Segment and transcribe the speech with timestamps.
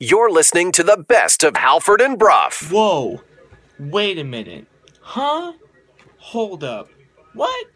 [0.00, 2.50] You're listening to the best of Halford and Brough.
[2.68, 3.22] Whoa.
[3.78, 4.66] Wait a minute.
[5.00, 5.52] Huh?
[6.18, 6.88] Hold up.
[7.32, 7.66] What?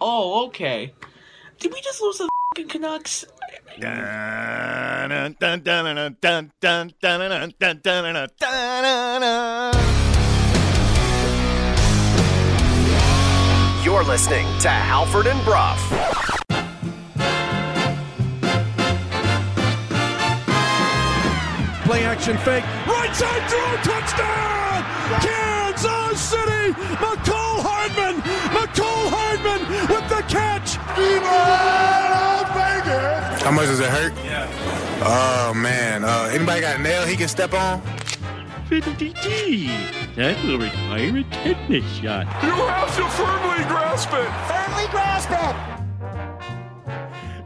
[0.00, 0.94] Oh, okay.
[1.58, 3.24] Did we just lose the fucking Canucks?
[13.84, 16.19] You're listening to Halford and Brough.
[22.20, 22.64] Play action fake.
[22.86, 23.76] Right side throw.
[23.82, 24.84] Touchdown.
[25.20, 26.74] Kansas City.
[27.00, 28.20] Mecole Hardman.
[28.52, 30.76] Mecole Hardman with the catch.
[33.42, 34.12] How much does it hurt?
[34.24, 34.48] Yeah.
[35.02, 36.04] Oh man.
[36.04, 37.80] Uh, anybody got a nail he can step on?
[38.68, 39.68] Fiddle-dee.
[40.16, 42.26] That will require a tetanus shot.
[42.42, 44.30] You have to firmly grasp it.
[44.46, 45.79] Firmly grasp it.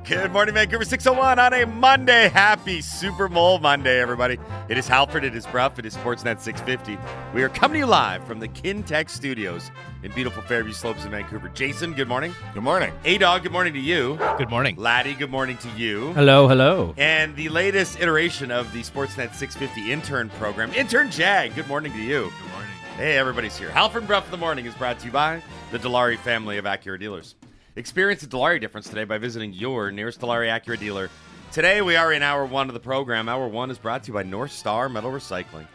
[0.04, 2.28] Good morning, Vancouver 601 on a Monday.
[2.28, 4.38] Happy Super Bowl Monday, everybody.
[4.68, 6.98] It is Halford, it is Brough, it is Sportsnet 650.
[7.32, 9.70] We are coming to you live from the Kintec Studios
[10.02, 11.48] in beautiful Fairview Slopes in Vancouver.
[11.48, 12.34] Jason, good morning.
[12.52, 12.92] Good morning.
[13.06, 14.18] A Dog, good morning to you.
[14.36, 14.76] Good morning.
[14.76, 16.12] Laddie, good morning to you.
[16.12, 16.94] Hello, hello.
[16.98, 21.98] And the latest iteration of the Sportsnet 650 intern program, Intern Jag, good morning to
[21.98, 22.30] you.
[22.42, 22.70] Good morning.
[22.98, 23.70] Hey, everybody's here.
[23.70, 27.00] Halford Brough in the Morning is brought to you by the Dilawri family of Acura
[27.00, 27.36] dealers.
[27.76, 31.10] Experience the Dilawri difference today by visiting your nearest Dilawri Acura dealer.
[31.50, 33.28] Today we are in hour one of the program.
[33.28, 35.66] Hour one is brought to you by North Star Metal Recycling.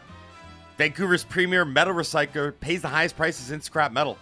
[0.78, 4.16] Vancouver's premier metal recycler pays the highest prices in scrap metal.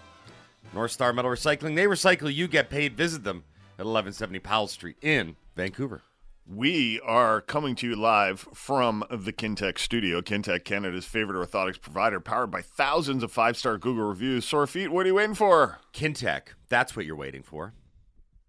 [0.75, 2.97] North Star Metal Recycling, they recycle, you get paid.
[2.97, 3.45] Visit them
[3.79, 6.03] at 1170 Powell Street in Vancouver.
[6.51, 10.23] We are coming to you live from the Kintec studio.
[10.23, 14.47] Kintec, Canada's favorite orthotics provider, powered by thousands of five star Google reviews.
[14.47, 15.79] Sore feet, what are you waiting for?
[15.93, 17.75] Kintec, that's what you're waiting for.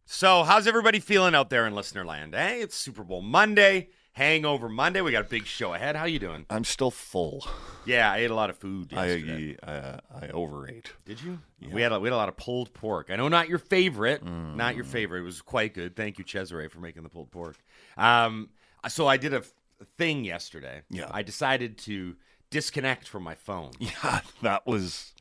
[0.05, 2.33] So, how's everybody feeling out there in listener land?
[2.33, 4.99] Hey, it's Super Bowl Monday, Hangover Monday.
[4.99, 5.95] We got a big show ahead.
[5.95, 6.45] How you doing?
[6.49, 7.47] I'm still full.
[7.85, 9.55] Yeah, I ate a lot of food yesterday.
[9.63, 10.91] I uh, I overate.
[11.05, 11.39] Did you?
[11.71, 13.07] We had a, we had a lot of pulled pork.
[13.09, 15.21] I know not your favorite, not your favorite.
[15.21, 15.95] It was quite good.
[15.95, 17.55] Thank you, Cesare, for making the pulled pork.
[17.97, 18.49] Um,
[18.89, 19.41] so I did a
[19.97, 20.81] thing yesterday.
[20.89, 21.08] Yeah.
[21.09, 22.17] I decided to
[22.49, 23.71] disconnect from my phone.
[23.79, 25.13] Yeah, that was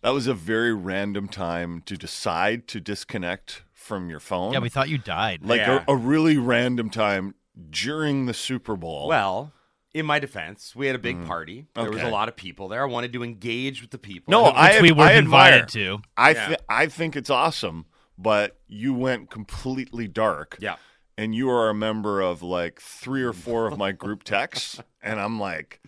[0.00, 4.54] that was a very random time to decide to disconnect from your phone.
[4.54, 5.42] Yeah, we thought you died.
[5.44, 5.84] like Yeah.
[5.86, 7.34] a, a really random time
[7.70, 9.08] during the Super Bowl.
[9.08, 9.52] Well,
[9.94, 11.66] in my defense, we had a big party.
[11.74, 12.82] There was a lot of people there.
[12.82, 14.30] I wanted to engage with the people.
[14.30, 15.66] No, Which I we were I invited admire.
[15.66, 15.98] to.
[16.16, 16.48] I Yeah.
[16.48, 17.86] thi- I think it's awesome,
[18.18, 20.56] but you went completely dark.
[20.60, 20.76] Yeah.
[21.18, 25.18] And you are a member of like three or four of my group texts, and
[25.18, 25.80] I'm like,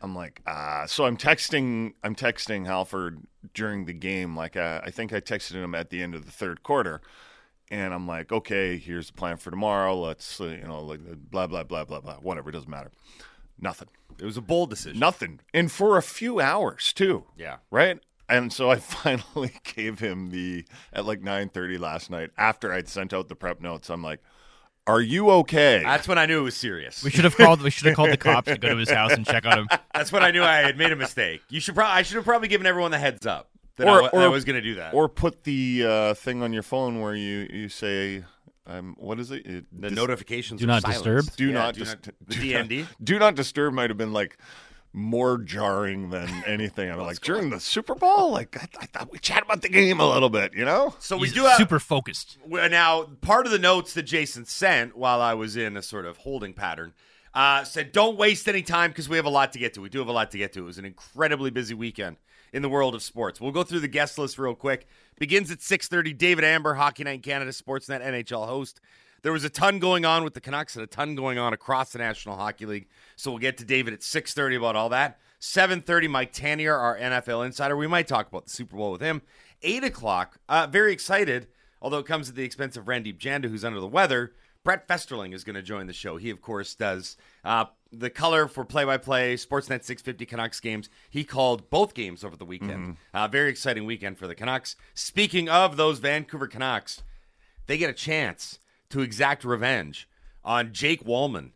[0.00, 0.84] I'm like, ah.
[0.86, 3.22] So I'm texting, I'm texting Halford
[3.54, 4.36] during the game.
[4.36, 7.00] Like, uh, I think I texted him at the end of the third quarter,
[7.72, 9.98] and I'm like, okay, here's the plan for tomorrow.
[9.98, 11.00] Let's, uh, you know, like
[11.30, 12.16] blah blah blah blah blah.
[12.16, 12.92] Whatever, it doesn't matter.
[13.60, 13.88] Nothing.
[14.20, 15.00] It was a bold decision.
[15.00, 15.40] Nothing.
[15.54, 17.56] And for a few hours too Yeah.
[17.70, 17.98] right?
[18.28, 23.12] And so I finally gave him the at like 9:30 last night after I'd sent
[23.12, 23.88] out the prep notes.
[23.90, 24.20] I'm like,
[24.86, 27.02] "Are you okay?" That's when I knew it was serious.
[27.02, 27.62] We should have called.
[27.62, 29.68] We should have called the cops to go to his house and check on him.
[29.94, 31.42] That's when I knew I had made a mistake.
[31.48, 33.48] You should probably I should have probably given everyone the heads up
[33.84, 34.94] that Or- I, or- I was going to do that.
[34.94, 38.24] or put the uh, thing on your phone where you you say,
[38.66, 40.60] um, "What is it?" it the dis- notifications.
[40.60, 41.04] Do not silenced.
[41.04, 41.36] disturb?
[41.36, 42.86] Do Yeah, not do dis- not- the do not- DND.
[43.02, 44.38] Do not disturb might have been like
[44.94, 46.90] more jarring than anything.
[46.90, 50.00] I'm like during the Super Bowl, like I, I thought we chat about the game
[50.00, 50.94] a little bit, you know?
[50.98, 52.36] So we He's do have super focused.
[52.46, 56.18] Now part of the notes that Jason sent while I was in a sort of
[56.18, 56.92] holding pattern
[57.34, 59.80] uh, said, "Don't waste any time because we have a lot to get to.
[59.80, 60.60] We do have a lot to get to.
[60.60, 62.18] It was an incredibly busy weekend
[62.52, 63.40] in the world of sports.
[63.40, 64.86] We'll go through the guest list real quick.
[65.18, 66.12] Begins at six thirty.
[66.12, 68.80] David Amber, Hockey Night in Canada, Sportsnet NHL host.
[69.22, 71.92] There was a ton going on with the Canucks and a ton going on across
[71.92, 72.88] the National Hockey League.
[73.14, 75.18] So we'll get to David at six thirty about all that.
[75.38, 77.76] Seven thirty, Mike Tanier, our NFL insider.
[77.76, 79.22] We might talk about the Super Bowl with him.
[79.62, 80.38] Eight o'clock.
[80.48, 81.46] Uh, very excited
[81.82, 84.32] although it comes at the expense of Randeep Janda, who's under the weather.
[84.64, 86.16] Brett Festerling is going to join the show.
[86.16, 90.88] He, of course, does uh, the color for play-by-play Sportsnet 650 Canucks games.
[91.10, 92.96] He called both games over the weekend.
[93.12, 94.76] Uh, very exciting weekend for the Canucks.
[94.94, 97.02] Speaking of those Vancouver Canucks,
[97.66, 98.60] they get a chance
[98.90, 100.08] to exact revenge
[100.44, 101.50] on Jake Walman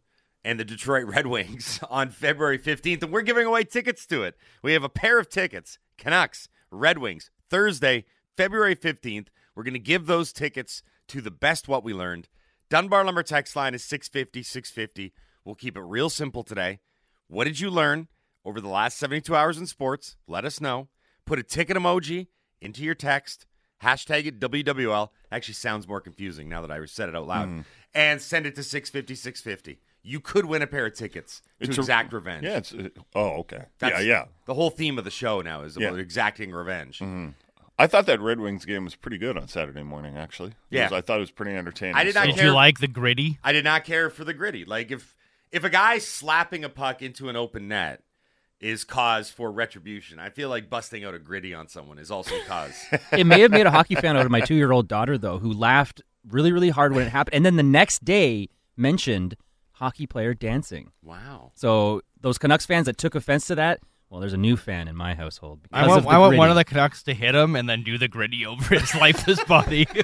[0.44, 4.36] and the Detroit Red Wings on February 15th, and we're giving away tickets to it.
[4.62, 8.04] We have a pair of tickets Canucks, Red Wings, Thursday,
[8.36, 9.28] February 15th.
[9.54, 12.28] We're going to give those tickets to the best what we learned.
[12.68, 15.12] Dunbar Lumber text line is 650 650.
[15.44, 16.80] We'll keep it real simple today.
[17.28, 18.08] What did you learn
[18.44, 20.16] over the last 72 hours in sports?
[20.26, 20.88] Let us know.
[21.24, 22.28] Put a ticket emoji
[22.60, 23.46] into your text.
[23.82, 25.10] Hashtag it WWL.
[25.30, 27.64] Actually sounds more confusing now that I said it out loud.
[27.94, 29.80] And send it to 650 650.
[30.02, 32.44] you could win a pair of tickets to It's a- exact revenge.
[32.44, 32.58] Yeah.
[32.58, 33.64] It's uh, oh okay.
[33.78, 34.24] That's yeah, yeah.
[34.46, 36.00] The whole theme of the show now is about Yeah.
[36.00, 37.00] exacting revenge.
[37.78, 40.16] I thought that Red Wings game was pretty good on Saturday morning.
[40.16, 40.84] Actually, Yeah.
[40.84, 41.94] was- I thought it was pretty entertaining.
[41.96, 43.38] I did not So- Did you like the gritty?
[43.44, 44.64] I did not care for the gritty.
[44.64, 45.14] Like if
[45.52, 48.02] if a guy slapping a puck into an open net
[48.60, 52.34] is cause for retribution, I feel like busting out a gritty on someone is also
[52.46, 52.74] cause.
[53.12, 55.38] it may have made a hockey fan out of my two year old daughter though,
[55.38, 59.36] who laughed really, really hard when it happened, and then the next day mentioned
[59.72, 60.90] hockey player dancing.
[61.02, 61.52] wow.
[61.54, 63.80] So those Canucks fans that took offense to that,
[64.10, 65.60] well, there's a new fan in my household.
[65.72, 68.08] I want, I want one of the Canucks to hit him and then do the
[68.08, 69.86] gritty over his lifeless body.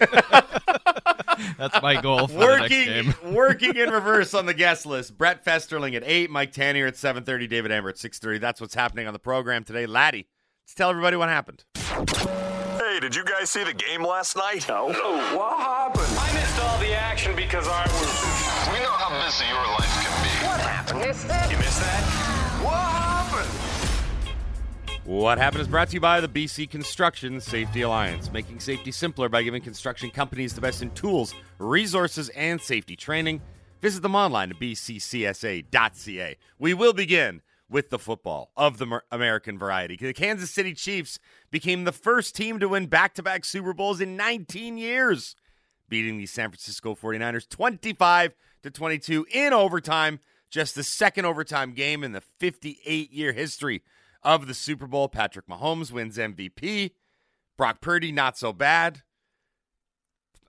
[1.58, 3.14] That's my goal for the next Working game.
[3.34, 5.16] working in reverse on the guest list.
[5.16, 8.38] Brett Festerling at eight, Mike Tanier at seven thirty, David Amber at six thirty.
[8.38, 9.87] That's what's happening on the program today.
[9.87, 10.26] Laddie,
[10.64, 11.64] let's tell everybody what happened.
[11.75, 14.66] Hey, did you guys see the game last night?
[14.69, 14.88] No.
[14.88, 16.06] what happened?
[16.19, 18.72] I missed all the action because I was.
[18.72, 20.46] We know how busy your life can be.
[20.46, 21.00] What happened?
[21.00, 21.50] Missed it?
[21.50, 22.62] You missed that?
[22.62, 22.92] What happened?
[25.04, 29.28] What happened is brought to you by the BC Construction Safety Alliance, making safety simpler
[29.28, 33.40] by giving construction companies the best in tools, resources, and safety training.
[33.81, 36.37] Visit them online at bccsa.ca.
[36.60, 39.96] We will begin with the football of the American variety.
[39.96, 41.19] The Kansas City Chiefs
[41.50, 45.34] became the first team to win back to back Super Bowls in 19 years,
[45.88, 52.05] beating the San Francisco 49ers 25 to 22 in overtime, just the second overtime game
[52.05, 53.82] in the 58 year history
[54.22, 55.08] of the Super Bowl.
[55.08, 56.92] Patrick Mahomes wins MVP.
[57.56, 59.02] Brock Purdy, not so bad.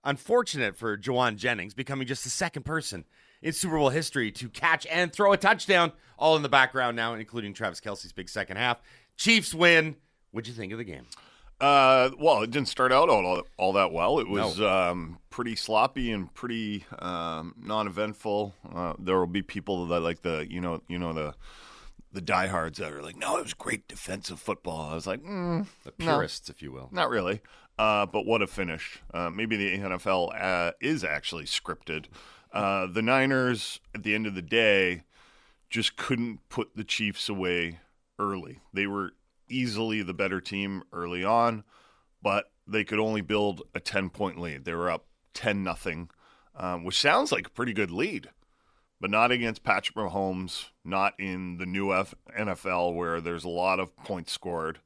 [0.03, 3.05] Unfortunate for Jauan Jennings, becoming just the second person
[3.41, 7.13] in Super Bowl history to catch and throw a touchdown, all in the background now,
[7.13, 8.81] including Travis Kelce's big second half.
[9.17, 9.95] Chiefs win.
[10.31, 11.05] What'd you think of the game?
[11.61, 14.19] Uh, well, it didn't start out all, all that well.
[14.19, 18.53] It was um, pretty sloppy and pretty um, non-eventful.
[18.73, 21.35] Uh, there will be people that like the you know you know the
[22.13, 24.91] the diehards that are like, no, it was great defensive football.
[24.91, 26.05] I was like, mm, The No.
[26.05, 26.89] purists, if you will.
[26.91, 27.41] not really.
[27.77, 28.99] Uh, but what a finish.
[29.13, 32.05] Uh, maybe the NFL uh, is actually scripted.
[32.51, 35.03] Uh, the Niners, at the end of the day,
[35.71, 37.79] just couldn't put the Chiefs away
[38.19, 38.59] early.
[38.71, 39.13] They were
[39.49, 41.63] easily the better team early on,
[42.21, 44.65] but they could only build a 10 point lead.
[44.65, 46.11] They were up 10 nothing,
[46.55, 48.29] um, which sounds like a pretty good lead,
[48.99, 53.79] but not against Patrick Mahomes, not in the new F- NFL where there's a lot
[53.79, 54.79] of points scored.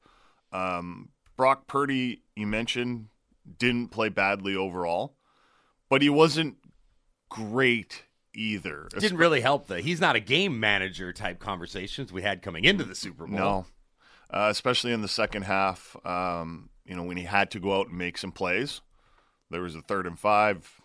[0.52, 3.08] Um, Brock Purdy, you mentioned,
[3.60, 5.16] didn't play badly overall,
[5.90, 6.58] but he wasn't
[7.30, 8.88] great either.
[8.96, 9.76] It Didn't really help, though.
[9.78, 13.38] He's not a game manager type conversations we had coming into the Super Bowl.
[13.38, 13.66] No,
[14.32, 15.96] uh, especially in the second half.
[16.06, 18.82] Um, you know, when he had to go out and make some plays,
[19.50, 20.82] there was a third and five.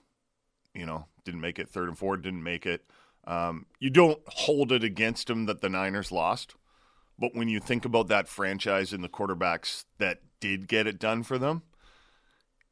[0.75, 1.69] You know, didn't make it.
[1.69, 2.83] Third and four, didn't make it.
[3.25, 6.55] Um, you don't hold it against him that the Niners lost,
[7.19, 11.23] but when you think about that franchise and the quarterbacks that did get it done
[11.23, 11.63] for them,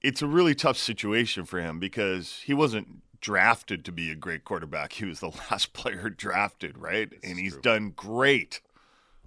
[0.03, 4.45] it's a really tough situation for him because he wasn't drafted to be a great
[4.45, 4.93] quarterback.
[5.01, 7.13] He was the last player drafted, right?
[7.23, 8.61] and he's done great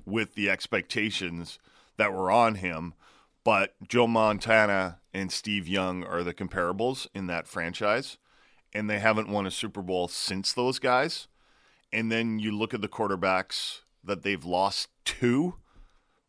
[0.06, 1.60] with the expectations
[1.98, 2.94] that were on him.
[3.44, 8.18] But Joe Montana and Steve Young are the comparables in that franchise,
[8.74, 11.28] and they haven't won a Super Bowl since those guys.
[11.92, 15.56] And then you look at the quarterbacks that they've lost to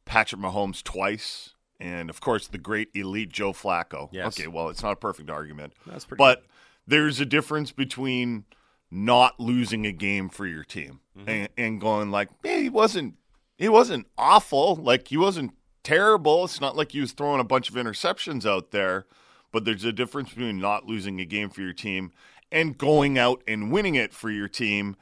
[0.04, 4.08] Patrick Mahomes twice, and of course the great elite Joe Flacco.
[4.12, 4.38] Yes.
[4.38, 5.72] Okay, well, it's not a perfect argument.
[5.86, 6.44] That's pretty But
[6.86, 8.44] there's a difference between
[8.90, 11.28] not losing a game for your team Mm-hmm.
[11.30, 13.14] and, and going like, yeah, he wasn't
[13.56, 15.52] he wasn't awful, like he wasn't
[15.84, 16.44] terrible.
[16.44, 19.06] It's not like he was throwing a bunch of interceptions out there,
[19.52, 22.10] but there's a difference between not losing a game for your team
[22.54, 24.96] and going out and winning it for your team.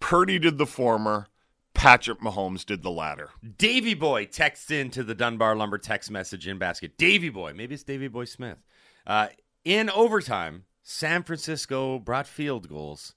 [0.00, 1.28] Purdy did the former,
[1.72, 3.30] Patrick Mahomes did the latter.
[3.56, 6.98] Davy Boy texts into the Dunbar Lumber text message in basket.
[6.98, 8.58] Davy Boy, maybe it's Davy Boy Smith.
[9.06, 9.28] Uh,
[9.64, 13.14] in overtime, San Francisco brought field goals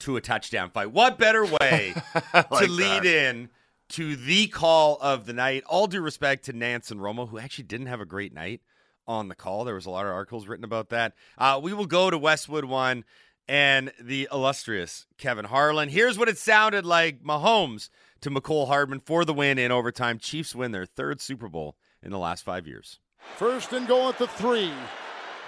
[0.00, 0.90] to a touchdown fight.
[0.90, 1.94] What better way
[2.34, 3.06] like to lead that.
[3.06, 3.50] in
[3.90, 5.62] to the call of the night?
[5.68, 8.62] All due respect to Nantz and Romo, who actually didn't have a great night
[9.06, 9.64] on the call.
[9.64, 11.14] There was a lot of articles written about that.
[11.38, 13.04] Uh, we will go to Westwood one
[13.48, 15.88] and the illustrious Kevin Harlan.
[15.88, 17.88] Here's what it sounded like Mahomes
[18.20, 20.18] to Mecole Hardman for the win in overtime.
[20.18, 22.98] Chiefs win their third Super Bowl in the last five years.
[23.36, 24.72] First and goal at the three.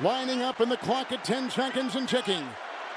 [0.01, 2.45] Lining up in the clock at 10 seconds and ticking.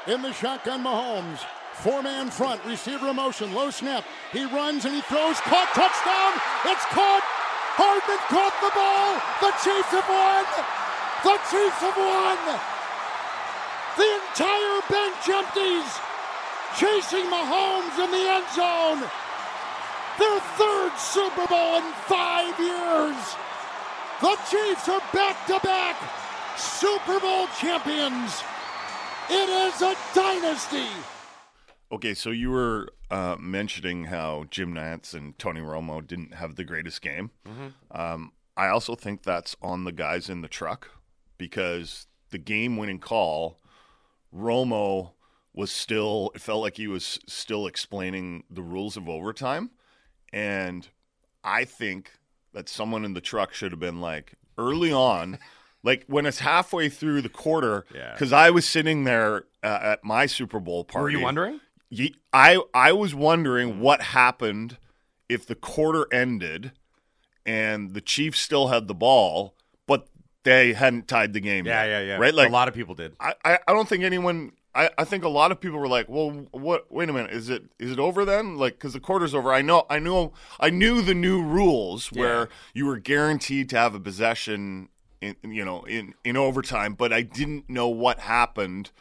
[0.07, 1.39] In the shotgun, Mahomes.
[1.73, 4.03] Four man front, receiver motion, low snap.
[4.33, 6.41] He runs and he throws, caught, touchdown!
[6.65, 7.21] It's caught!
[7.77, 9.21] Hardman caught the ball!
[9.39, 10.45] The Chiefs have won!
[11.23, 12.39] The Chiefs have won!
[13.95, 16.07] The entire bench empties!
[16.77, 19.01] chasing Mahomes in the end zone.
[20.19, 23.17] Their third Super Bowl in five years.
[24.21, 25.95] The Chiefs are back to back
[26.57, 28.43] Super Bowl champions.
[29.29, 30.89] It is a dynasty.
[31.91, 36.65] Okay, so you were uh, mentioning how Jim Nantz and Tony Romo didn't have the
[36.65, 37.31] greatest game.
[37.91, 40.89] Um, I also think that's on the guys in the truck
[41.37, 43.59] because the game-winning call,
[44.35, 45.11] Romo
[45.53, 46.31] was still.
[46.35, 49.71] It felt like he was still explaining the rules of overtime,
[50.33, 50.87] and
[51.43, 52.11] I think
[52.53, 55.39] that someone in the truck should have been like early on.
[55.83, 58.11] Like when it's halfway through the quarter, Yeah.
[58.11, 61.03] because I was sitting there uh, at my Super Bowl party.
[61.03, 61.61] Were you wondering?
[62.33, 64.77] I I was wondering what happened
[65.29, 66.71] if the quarter ended
[67.45, 69.55] and the Chiefs still had the ball,
[69.87, 70.07] but
[70.43, 71.65] they hadn't tied the game.
[71.65, 72.17] Yeah, yet, yeah, yeah.
[72.17, 73.15] Right, like a lot of people did.
[73.19, 74.51] I, I, I don't think anyone.
[74.75, 76.91] I, I think a lot of people were like, "Well, what?
[76.91, 78.57] Wait a minute, is it is it over then?
[78.57, 82.49] Like, because the quarter's over." I know, I know, I knew the new rules where
[82.73, 84.89] you were guaranteed to have a possession,
[85.21, 88.91] in you know, in in overtime, but I didn't know what happened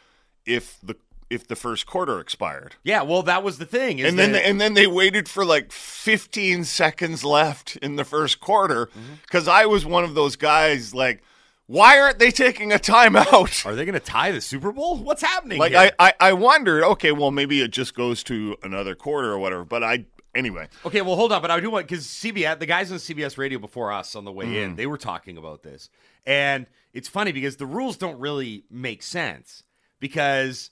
[0.45, 0.95] if the
[1.29, 2.75] if the first quarter expired.
[2.83, 4.01] Yeah, well, that was the thing.
[4.01, 8.39] And then that- and then they waited for like 15 seconds left in the first
[8.39, 9.13] quarter Mm-hmm.
[9.23, 11.21] because I was one of those guys like,
[11.65, 13.65] why aren't they taking a timeout?
[13.65, 14.97] Are they going to tie the Super Bowl?
[14.97, 15.59] What's happening?
[15.59, 15.73] Like?
[15.73, 19.65] I, I, I wondered, okay, well maybe it just goes to another quarter or whatever.
[19.65, 20.69] But I anyway.
[20.85, 23.59] Okay, well, hold on, but I do want because CBS, the guys on CBS Radio
[23.59, 24.75] before us on the way in, Mm.
[24.77, 25.89] they were talking about this,
[26.25, 29.63] and it's funny because the rules don't really make sense
[29.99, 30.69] because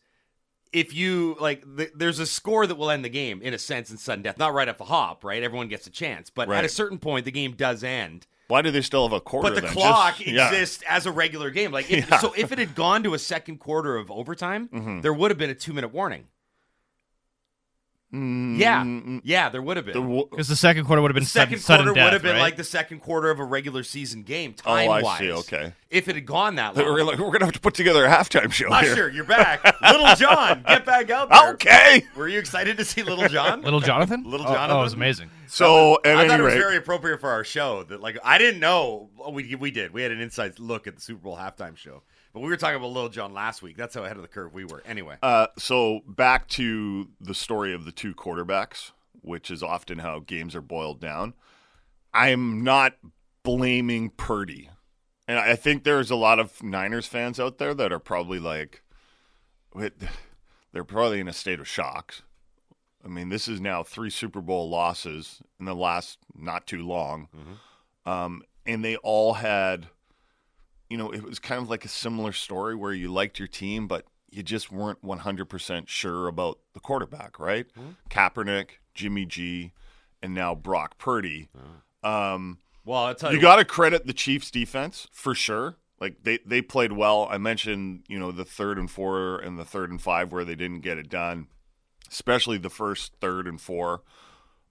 [0.76, 3.90] if you like, th- there's a score that will end the game in a sense
[3.90, 5.42] in sudden death, not right off the hop, right?
[5.42, 8.28] Everyone gets a chance, but at a certain point, the game does end.
[8.48, 9.50] Why do they still have a quarter?
[9.50, 9.72] But the then?
[9.72, 10.48] clock Just- yeah.
[10.50, 11.72] exists as a regular game.
[11.72, 12.20] Like, if, Yeah.
[12.20, 15.02] so if it had gone to a second quarter of overtime, Mhm.
[15.02, 16.26] there would have been a two minute warning.
[18.14, 20.26] Mm, Yeah, yeah, there would have been.
[20.30, 22.22] Because the second quarter would have been The second sudden, quarter sudden death, would have
[22.22, 22.42] been right?
[22.42, 25.20] like the second quarter of a regular season game, Oh, time I wise.
[25.20, 25.32] see.
[25.32, 25.74] Okay.
[25.90, 27.12] If it had gone that We're long.
[27.16, 29.10] gonna, we're gonna have to put together a halftime show here.
[29.10, 29.64] You're back.
[29.82, 31.54] Little John, get back out there.
[31.54, 32.04] Okay.
[32.16, 33.62] Were you excited to see Little John?
[33.64, 34.24] Little Jonathan?
[34.26, 34.76] Little Oh, Jonathan.
[34.78, 35.30] Oh, it was amazing.
[35.48, 37.84] So at I any thought it was rate, very appropriate for our show.
[37.84, 39.92] That like I didn't know oh, we we did.
[39.94, 42.04] We had an inside look at the Super Bowl halftime show,
[42.36, 43.78] but we were talking about Little John last week.
[43.78, 44.84] That's how ahead of the curve we were.
[44.86, 50.20] Anyway, Uh, so back to the story of the two quarterbacks, which is often how
[50.20, 51.34] games are boiled down.
[52.14, 52.98] I'm not
[53.44, 54.70] blaming Purdy,
[55.30, 58.84] and I think there's a lot of Niners fans out there that are probably like,
[60.74, 62.16] they're probably in a state of shock.
[63.04, 67.30] I mean, this is now three Super Bowl losses in the last not too long,
[68.06, 69.88] um, and they all had
[70.90, 73.88] you know, it was kind of like a similar story where you liked your team,
[73.88, 77.68] but you just weren't 100% sure about the quarterback, right?
[78.10, 79.72] Kaepernick, Jimmy G,
[80.22, 81.50] and now Brock Purdy.
[82.04, 85.78] Um, well, I'll tell you you, got to credit the Chiefs defense for sure.
[86.00, 87.28] Like they, they played well.
[87.32, 90.56] I mentioned, you know, the third and four and the third and five where they
[90.56, 91.48] didn't get it done,
[92.12, 94.02] especially the first third and four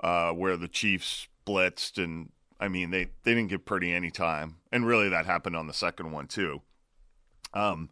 [0.01, 2.31] uh, where the Chiefs blitzed and
[2.61, 4.57] I mean they, they didn't give Purdy any time.
[4.73, 6.63] And really that happened on the second one too.
[7.53, 7.91] Um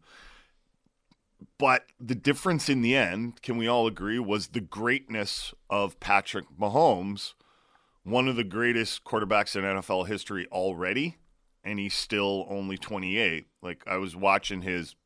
[1.58, 6.46] but the difference in the end, can we all agree, was the greatness of Patrick
[6.58, 7.34] Mahomes,
[8.04, 11.16] one of the greatest quarterbacks in NFL history already,
[11.64, 13.46] and he's still only 28.
[13.62, 14.96] Like I was watching his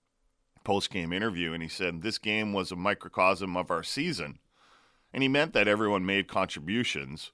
[0.64, 4.38] post-game interview and he said this game was a microcosm of our season.
[5.12, 7.32] And he meant that everyone made contributions.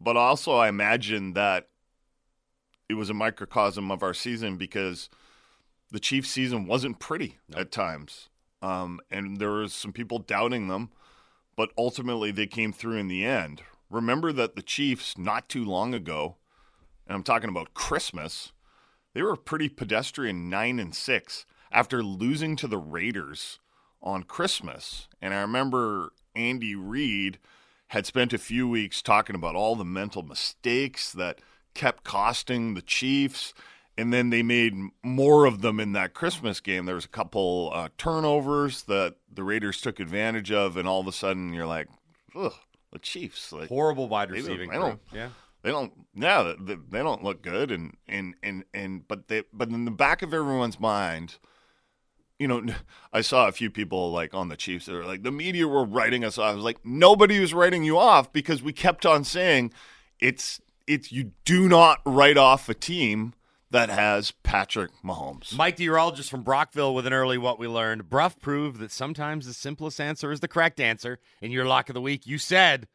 [0.00, 1.68] But also I imagine that
[2.88, 5.10] it was a microcosm of our season because
[5.90, 8.28] the Chiefs season wasn't pretty at times.
[8.62, 10.90] Um, and there was some people doubting them,
[11.56, 13.62] but ultimately they came through in the end.
[13.90, 16.36] Remember that the Chiefs, not too long ago,
[17.06, 18.52] and I'm talking about Christmas,
[19.14, 23.60] they were pretty pedestrian nine and six after losing to the Raiders
[24.02, 25.08] on Christmas.
[25.20, 27.38] And I remember Andy Reid
[27.88, 31.40] had spent a few weeks talking about all the mental mistakes that
[31.74, 33.54] kept costing the Chiefs.
[33.96, 36.86] And then they made more of them in that Christmas game.
[36.86, 41.08] There was a couple uh, turnovers that the Raiders took advantage of, and all of
[41.08, 41.88] a sudden you're like,
[42.36, 42.54] ugh,
[42.92, 43.52] the Chiefs.
[43.52, 44.70] Like, horrible wide receiving.
[44.70, 45.00] they don't-.
[45.12, 45.30] Yeah.
[45.62, 49.68] they don't yeah they, they don't look good and and and and but they but
[49.68, 51.36] in the back of everyone's mind
[52.38, 52.64] you know
[53.12, 55.84] i saw a few people like on the chiefs that were like the media were
[55.84, 59.24] writing us off i was like nobody was writing you off because we kept on
[59.24, 59.72] saying
[60.20, 63.34] it's it's you do not write off a team
[63.70, 65.54] that has Patrick Mahomes.
[65.54, 68.08] Mike the urologist from Brockville with an early what we learned.
[68.08, 71.18] Brough proved that sometimes the simplest answer is the correct answer.
[71.42, 72.88] In your lock of the week, you said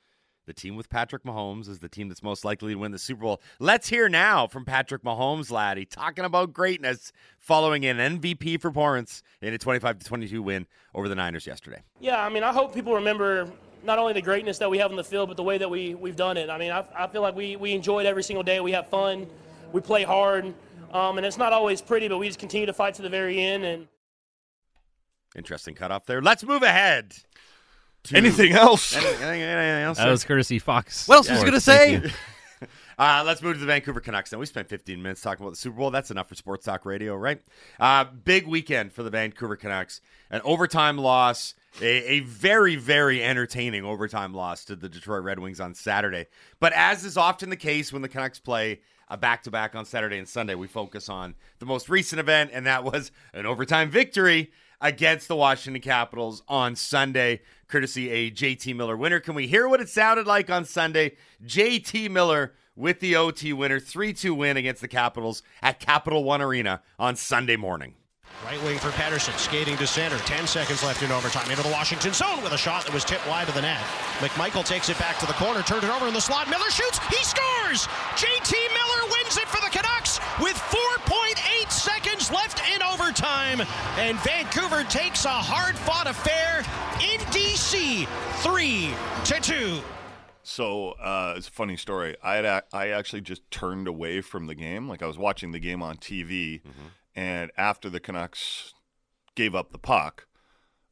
[0.45, 3.21] the team with Patrick Mahomes is the team that's most likely to win the Super
[3.21, 3.41] Bowl.
[3.59, 9.53] Let's hear now from Patrick Mahomes, laddie, talking about greatness following an MVP performance in
[9.53, 11.81] a 25 to 22 win over the Niners yesterday.
[11.99, 13.49] Yeah, I mean, I hope people remember
[13.83, 15.95] not only the greatness that we have on the field, but the way that we,
[15.95, 16.49] we've done it.
[16.49, 18.59] I mean, I, I feel like we, we enjoy it every single day.
[18.59, 19.27] We have fun,
[19.71, 20.53] we play hard,
[20.93, 23.41] um, and it's not always pretty, but we just continue to fight to the very
[23.41, 23.65] end.
[23.65, 23.87] And
[25.35, 26.21] Interesting cutoff there.
[26.21, 27.15] Let's move ahead.
[28.05, 28.95] To- Anything else?
[28.95, 29.97] Anything, anything- anything else?
[29.97, 30.11] That sir?
[30.11, 31.07] was courtesy Fox.
[31.07, 32.01] What else was he gonna say?
[32.97, 34.37] Uh, let's move to the Vancouver Canucks now.
[34.37, 35.89] We spent 15 minutes talking about the Super Bowl.
[35.89, 37.41] That's enough for Sports Talk Radio, right?
[37.79, 39.99] Uh, big weekend for the Vancouver Canucks.
[40.29, 45.59] An overtime loss, a, a very, very entertaining overtime loss to the Detroit Red Wings
[45.59, 46.27] on Saturday.
[46.59, 49.85] But as is often the case when the Canucks play a back to back on
[49.85, 53.89] Saturday and Sunday, we focus on the most recent event, and that was an overtime
[53.89, 54.51] victory
[54.83, 59.21] against the Washington Capitals on Sunday, courtesy a JT Miller winner.
[59.21, 61.15] Can we hear what it sounded like on Sunday?
[61.43, 66.41] JT Miller with the OT winner, 3 2 win against the Capitals at Capital One
[66.41, 67.95] Arena on Sunday morning.
[68.43, 70.17] Right wing for Pettersson, skating to center.
[70.17, 71.49] 10 seconds left in overtime.
[71.49, 73.79] Into the Washington zone with a shot that was tipped wide of the net.
[74.19, 76.49] McMichael takes it back to the corner, turned it over in the slot.
[76.49, 76.99] Miller shoots.
[77.07, 77.87] He scores!
[78.19, 82.81] JT Miller wins it for the Canucks with 4.8 seconds left in
[83.33, 83.67] overtime.
[83.97, 86.63] And Vancouver takes a hard fought affair
[87.01, 88.07] in D.C.
[88.41, 88.89] 3
[89.25, 89.81] to 2.
[90.43, 92.15] So uh, it's a funny story.
[92.21, 94.89] I had ac- I actually just turned away from the game.
[94.89, 96.61] Like I was watching the game on TV,
[97.15, 98.73] and after the Canucks
[99.35, 100.27] gave up the puck,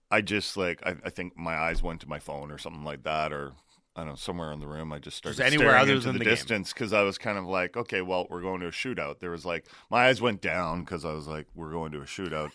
[0.10, 3.04] I just like I, I think my eyes went to my phone or something like
[3.04, 3.52] that, or
[3.96, 4.94] I don't know somewhere in the room.
[4.94, 7.18] I just started Just anywhere staring other into than the, the distance because I was
[7.18, 9.20] kind of like, okay, well, we're going to a shootout.
[9.20, 12.06] There was like my eyes went down because I was like, we're going to a
[12.06, 12.52] shootout,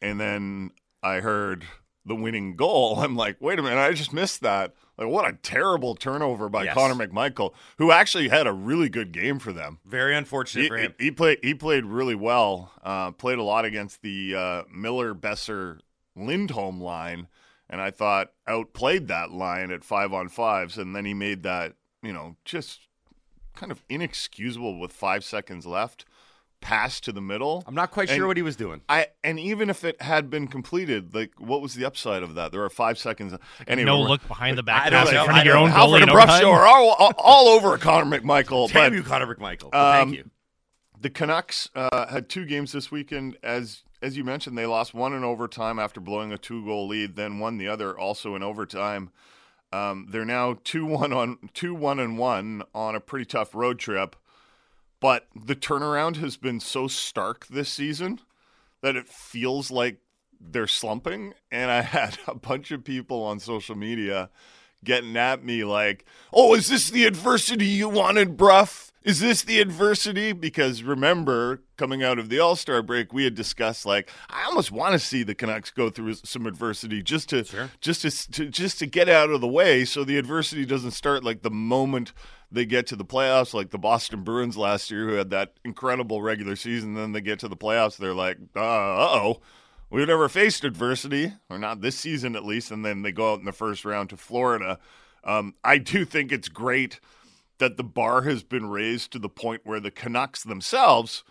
[0.00, 0.70] and then
[1.02, 1.64] I heard
[2.06, 3.00] the winning goal.
[3.00, 4.72] I'm like, wait a minute, I just missed that.
[4.96, 6.74] Like, what a terrible turnover by Yes.
[6.74, 9.78] Connor McMichael, who actually had a really good game for them.
[9.84, 10.94] Very unfortunate He, for him.
[10.98, 11.38] he, he played.
[11.42, 12.72] He played really well.
[12.82, 15.80] Uh, played a lot against the uh, Miller, Boeser,
[16.16, 17.28] Lindholm line,
[17.70, 20.78] and I thought outplayed that line at five on fives.
[20.78, 22.88] And then he made that, you know, just
[23.54, 26.04] kind of inexcusable with five seconds left
[26.60, 27.62] pass to the middle.
[27.66, 28.80] I'm not quite And sure what he was doing.
[28.88, 32.52] I and even if it had been completed, like what was the upside of that?
[32.52, 33.34] There are five seconds.
[33.66, 35.24] Anyway, no look behind the back I don't pass in know.
[35.24, 35.76] front of your own know.
[35.76, 38.68] goalie Alfred in and show are all, all, all over Connor McMichael.
[38.72, 39.70] Damn but, you, Connor McMichael.
[39.70, 40.30] But thank um, you.
[41.00, 43.36] The Canucks uh, had two games this weekend.
[43.42, 47.16] As as you mentioned, they lost one in overtime after blowing a two goal lead,
[47.16, 49.10] then won the other also in overtime.
[49.72, 53.78] Um, they're now two one on two one and one on a pretty tough road
[53.78, 54.16] trip.
[55.00, 58.20] But the turnaround has been so stark this season
[58.80, 59.98] that it feels like
[60.40, 61.34] they're slumping.
[61.50, 64.30] And I had a bunch of people on social media
[64.84, 68.68] getting at me like, "Oh, is this the adversity you wanted, Brough?
[69.02, 73.34] Is this the adversity?" Because remember, coming out of the All Star break, we had
[73.34, 77.44] discussed like, I almost want to see the Canucks go through some adversity just to
[77.80, 81.24] just to, to just to get out of the way, so the adversity doesn't start
[81.24, 82.12] like the moment
[82.50, 86.20] they get to the playoffs, like the Boston Bruins last year, who had that incredible
[86.20, 86.94] regular season.
[86.94, 89.40] Then they get to the playoffs, they're like, uh oh.
[89.90, 93.38] We've never faced adversity, or not this season at least, and then they go out
[93.38, 94.78] in the first round to Florida.
[95.24, 97.00] Um, I do think it's great
[97.56, 101.24] that the bar has been raised to the point where the Canucks themselves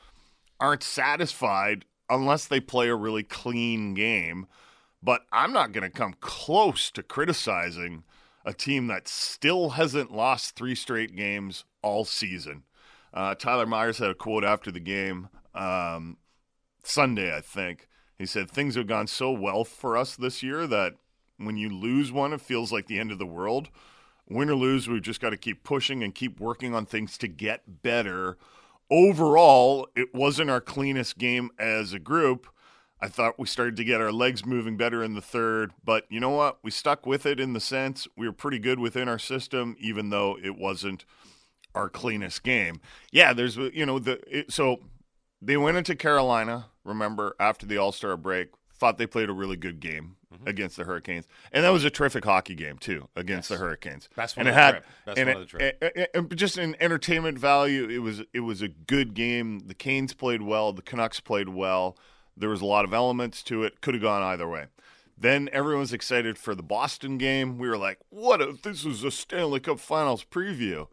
[0.60, 4.48] aren't satisfied unless they play a really clean game.
[5.02, 8.04] But I'm not going to come close to criticizing
[8.46, 12.64] a team that still hasn't lost three straight games all season.
[13.14, 16.18] Uh, Tyler Myers had a quote after the game um,
[16.84, 17.88] Sunday, I think.
[18.18, 20.94] He said, Things have gone so well for us this year that
[21.38, 23.70] when you lose one, it feels like the end of the world.
[24.30, 27.28] Win or lose, we've just got to keep pushing and keep working on things to
[27.28, 28.38] get better.
[28.90, 32.48] Overall, it wasn't our cleanest game as a group.
[33.00, 36.20] I thought we started to get our legs moving better in the third, but you
[36.20, 36.58] know what?
[36.64, 40.10] We stuck with it in the sense we were pretty good within our system, even
[40.10, 41.06] though it wasn't
[41.76, 42.82] our cleanest game.
[43.12, 44.80] Yeah, there's you know the it, so
[45.42, 46.68] they went into Carolina.
[46.84, 50.84] Remember after the All Star break, thought they played a really good game against the
[50.84, 54.10] Hurricanes, and that was a terrific hockey game too against the Hurricanes.
[54.16, 54.86] Best one and of it the had trip.
[55.06, 55.78] Best and one it- of the trip.
[55.82, 59.60] and- and- and just in entertainment value, it was it was a good game.
[59.68, 60.74] The Canes played well.
[60.74, 61.98] The Canucks played well.
[62.36, 63.82] There was a lot of elements to it.
[63.82, 64.66] Could have gone either way.
[65.18, 67.58] Then everyone was excited for the Boston game.
[67.58, 70.88] We were like, "What if this was a Stanley Cup Finals preview?"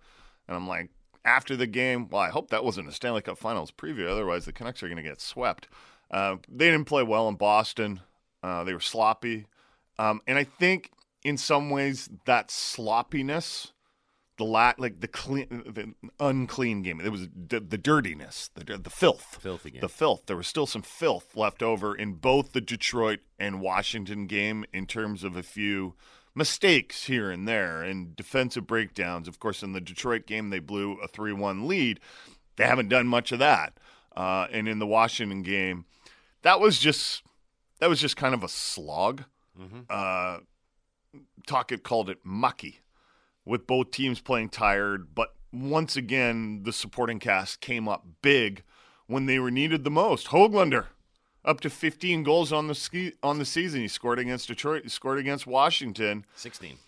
[0.49, 0.89] And I'm like,
[1.27, 4.09] after the game, well, I hope that wasn't a Stanley Cup Finals preview.
[4.09, 5.69] Otherwise, the Canucks are going to get swept.
[6.11, 8.01] Uh, they didn't play well in Boston.
[8.45, 9.47] Uh, they were sloppy,
[9.99, 10.91] um, and I think
[11.23, 13.73] in some ways that sloppiness,
[14.37, 18.91] the la- like the clean, the unclean game, it was the, the dirtiness, the the
[18.91, 19.81] filth, Filthy game.
[19.81, 20.27] the filth.
[20.27, 24.87] There was still some filth left over in both the Detroit and Washington game in
[24.87, 25.95] terms of a few
[26.35, 29.27] mistakes here and there and defensive breakdowns.
[29.27, 31.99] Of course, in the Detroit game, they blew a 3 1 lead.
[32.57, 33.79] They haven't done much of that.
[34.15, 35.87] Uh, and in the Washington game,
[36.43, 37.23] that was just
[37.81, 39.25] that was just kind of a slog.
[39.89, 40.39] Uh,
[41.47, 42.81] Tocchet called it mucky,
[43.45, 45.15] with both teams playing tired.
[45.15, 48.63] But once again, the supporting cast came up big
[49.07, 50.29] when they were needed the most.
[50.29, 50.87] Hoglander,
[51.45, 53.81] up to 15 goals on the ski, on the season.
[53.83, 54.83] He scored against Detroit.
[54.85, 56.25] He scored against Washington.
[56.37, 56.79] 16.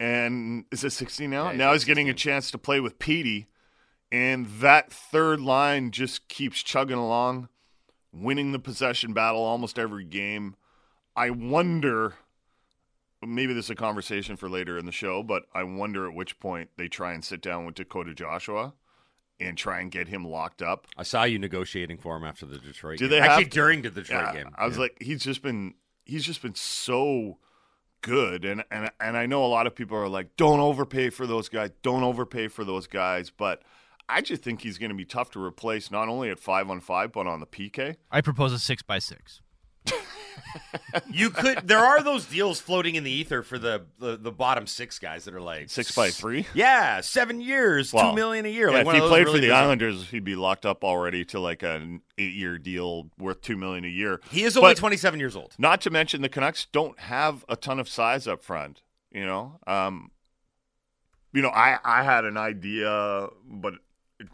[0.00, 1.50] And is it 16 now?
[1.50, 3.46] Yeah, now he's getting a chance to play with Petey.
[4.10, 7.48] And that third line just keeps chugging along,
[8.12, 10.54] winning the possession battle almost every game.
[11.16, 12.14] I wonder,
[13.20, 16.38] maybe this is a conversation for later in the show, but I wonder at which
[16.40, 18.74] point they try and sit down with Dakota Joshua
[19.40, 20.86] and try and get him locked up.
[20.96, 23.10] I saw you negotiating for him after the Detroit Do game.
[23.10, 23.50] they Actually, to?
[23.50, 24.54] during the Detroit Yeah, game.
[24.56, 24.82] I was Yeah.
[24.82, 27.38] like, he's just been he's just been so
[28.02, 31.26] good, and and and I know a lot of people are like, don't overpay for
[31.26, 33.62] those guys, don't overpay for those guys, but
[34.08, 36.80] I just think he's going to be tough to replace, not only at five on
[36.80, 37.96] five, but on the PK.
[38.10, 39.40] I propose a six by six.
[41.10, 41.66] you could.
[41.66, 45.24] There are those deals floating in the ether for the, the the bottom six guys
[45.24, 46.46] that are like Six by three.
[46.54, 48.70] Yeah, seven years, Well, two million a year.
[48.70, 51.24] Yeah, like if he played really for the bizarre- Islanders, he'd be locked up already
[51.26, 54.20] to like an eight-year deal worth two million a year.
[54.30, 55.54] He is only But 27 years old.
[55.58, 58.82] Not to mention the Canucks don't have a ton of size up front.
[59.10, 60.10] You know, um,
[61.32, 63.74] you know, I I had an idea, but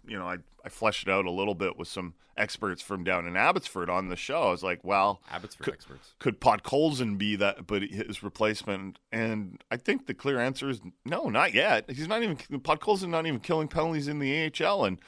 [0.06, 3.26] you know, I I fleshed it out a little bit with some experts from down
[3.26, 4.42] in Abbotsford on the show.
[4.42, 6.14] I was like, well, Abbotsford could, experts.
[6.18, 8.98] could Podkolzin be that, but his replacement?
[9.10, 11.90] And I think the clear answer is no, not yet.
[11.90, 14.98] He's not even Pod Podkolzin, not even killing penalties in the AHL, and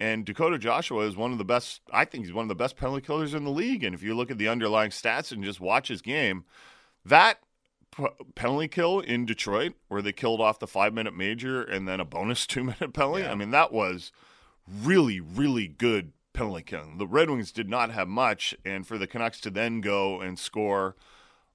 [0.00, 1.80] and Dakota Joshua is one of the best.
[1.92, 3.82] I think he's one of the best penalty killers in the league.
[3.82, 6.44] And if you look at the underlying stats and just watch his game,
[7.04, 7.40] that
[7.96, 11.98] p- penalty kill in Detroit, where they killed off the five minute major and then
[11.98, 13.26] a bonus two minute penalty.
[13.26, 14.12] I mean, that was
[14.82, 16.98] really, really good penalty killing.
[16.98, 20.38] The Red Wings did not have much, and for the Canucks to then go and
[20.38, 20.96] score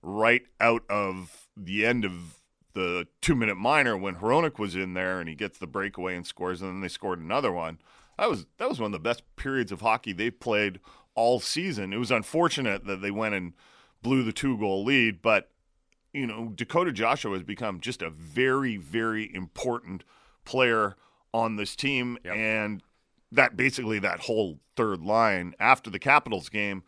[0.02, 2.40] right out of the end of
[2.74, 6.26] the two minute minor when Hronek was in there and he gets the breakaway and
[6.26, 7.80] scores, and then they scored another one.
[8.18, 10.80] That was that was one of the best periods of hockey they've played
[11.16, 11.94] all season.
[11.94, 13.54] It was unfortunate that they went and
[14.02, 15.50] blew the two goal lead, but
[16.14, 20.04] you know, Dakota Joshua has become just a very, very important
[20.46, 20.96] player
[21.34, 22.18] on this team.
[22.24, 22.84] And
[23.34, 26.84] that basically that whole third line after the Capitals game,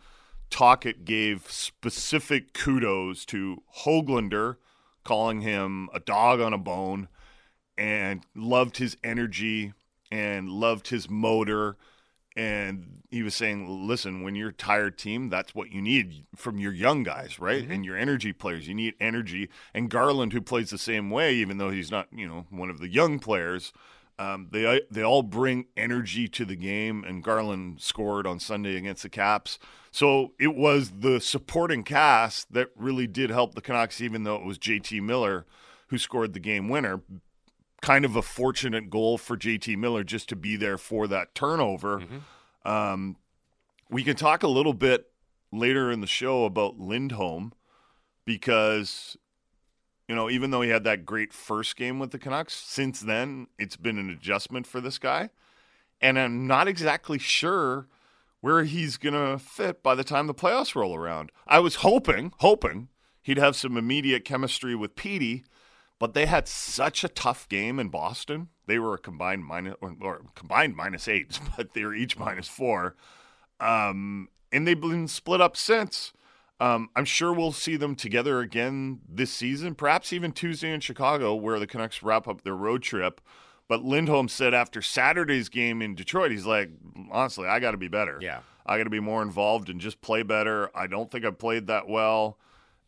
[0.50, 4.58] Tocchet gave specific kudos to Hoglander,
[5.04, 7.08] calling him a dog on a bone,
[7.78, 9.74] and loved his energy
[10.12, 11.78] and loved his motor.
[12.38, 16.58] And he was saying, listen, when you're a tired team, that's what you need from
[16.58, 17.64] your young guys, right?
[17.64, 17.72] Mm-hmm.
[17.72, 18.68] And your energy players.
[18.68, 19.50] You need energy.
[19.74, 22.80] And Garland, who plays the same way, even though he's not, you know, one of
[22.80, 23.72] the young players,
[24.18, 27.04] um, they they all bring energy to the game.
[27.04, 29.60] And Garland scored on Sunday against the Caps.
[29.92, 34.46] So it was the supporting cast that really did help the Canucks, even though it
[34.46, 35.46] was JT Miller
[35.88, 37.02] who scored the game winner
[37.82, 42.02] kind of a fortunate goal for JT Miller just to be there for that turnover.
[42.66, 43.18] Um,
[43.92, 45.12] we can talk a little bit
[45.52, 47.54] later in the show about Lindholm
[48.26, 49.18] because,
[50.08, 53.48] you know, even though he had that great first game with the Canucks, since then
[53.58, 55.30] it's been an adjustment for this guy.
[56.02, 57.88] And I'm not exactly sure
[58.42, 61.32] where he's going to fit by the time the playoffs roll around.
[61.48, 62.90] I was hoping, hoping
[63.22, 65.46] he'd have some immediate chemistry with Petey
[66.00, 68.50] but they had such a tough game in Boston.
[68.68, 72.48] They were a combined minus or, or combined minus eight, but they were each minus
[72.48, 72.96] four.
[73.60, 76.12] Um, and they've been split up since.
[76.60, 81.36] Um, I'm sure we'll see them together again this season, perhaps even Tuesday in Chicago,
[81.36, 83.20] where the Canucks wrap up their road trip.
[83.68, 86.70] But Lindholm said after Saturday's game in Detroit, he's like,
[87.12, 88.20] honestly, I got to be better.
[88.22, 88.40] Yeah.
[88.66, 90.70] I got to be more involved and just play better.
[90.76, 92.38] I don't think I played that well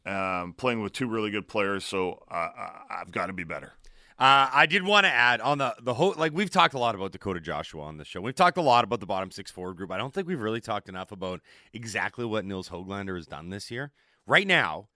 [0.05, 3.73] um, playing with two really good players, so uh, I- I've got to be better.
[4.19, 6.95] Uh, I did want to add on the the whole like we've talked a lot
[6.95, 8.19] about Dakota Joshua on the show.
[8.19, 9.91] We've talked a lot about the bottom six forward group.
[9.91, 13.69] I don't think we've really talked enough about exactly what Nils Hoglander has done this
[13.69, 13.91] year.
[14.25, 14.87] Right now,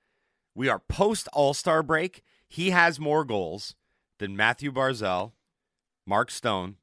[0.55, 2.23] we are post All Star break.
[2.47, 3.75] He has more goals
[4.17, 5.33] than Mathew Barzal,
[6.07, 6.77] Mark Stone,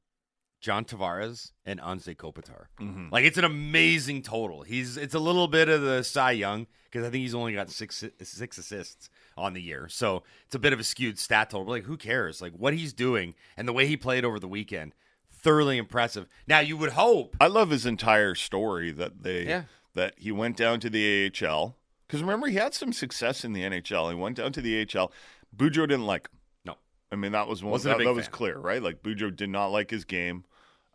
[0.61, 2.65] John Tavares, and Anze Kopitar.
[2.79, 3.11] Mhm.
[3.11, 4.63] Like it's an amazing total.
[4.63, 7.69] He's it's a little bit of the Cy Young because I think he's only got
[7.69, 11.65] six six assists on the year, so it's a bit of a skewed stat total.
[11.65, 12.41] But like, who cares?
[12.41, 14.93] Like what he's doing and the way he played over the weekend,
[15.31, 16.27] thoroughly impressive.
[16.47, 19.63] Now you would hope I love his entire story that they Yeah.
[19.95, 21.75] that he went down to the AHL
[22.07, 24.09] because remember he had some success in the NHL.
[24.09, 25.11] He went down to the AHL.
[25.55, 26.39] Bujo didn't like him.
[26.65, 26.77] No.
[27.11, 28.81] I mean that was one Wasn't that, that was clear, right?
[28.83, 30.43] Like Bujo did not like his game.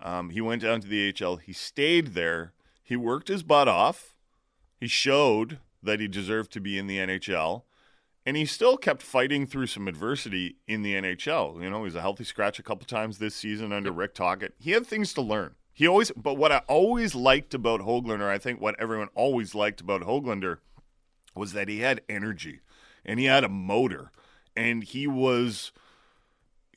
[0.00, 1.36] Um, he went down to the AHL.
[1.36, 2.52] He stayed there.
[2.82, 4.14] He worked his butt off.
[4.78, 7.62] He showed that he deserved to be in the NHL.
[8.26, 11.62] And he still kept fighting through some adversity in the NHL.
[11.62, 14.54] You know, he was a healthy scratch a couple times this season under Rick Tocchet.
[14.58, 15.54] He had things to learn.
[15.74, 19.80] He always, but what I always liked about Hoglander, I think what everyone always liked
[19.80, 20.58] about Hoglander
[21.34, 22.60] was that he had energy
[23.04, 24.12] and he had a motor
[24.56, 25.72] and he was,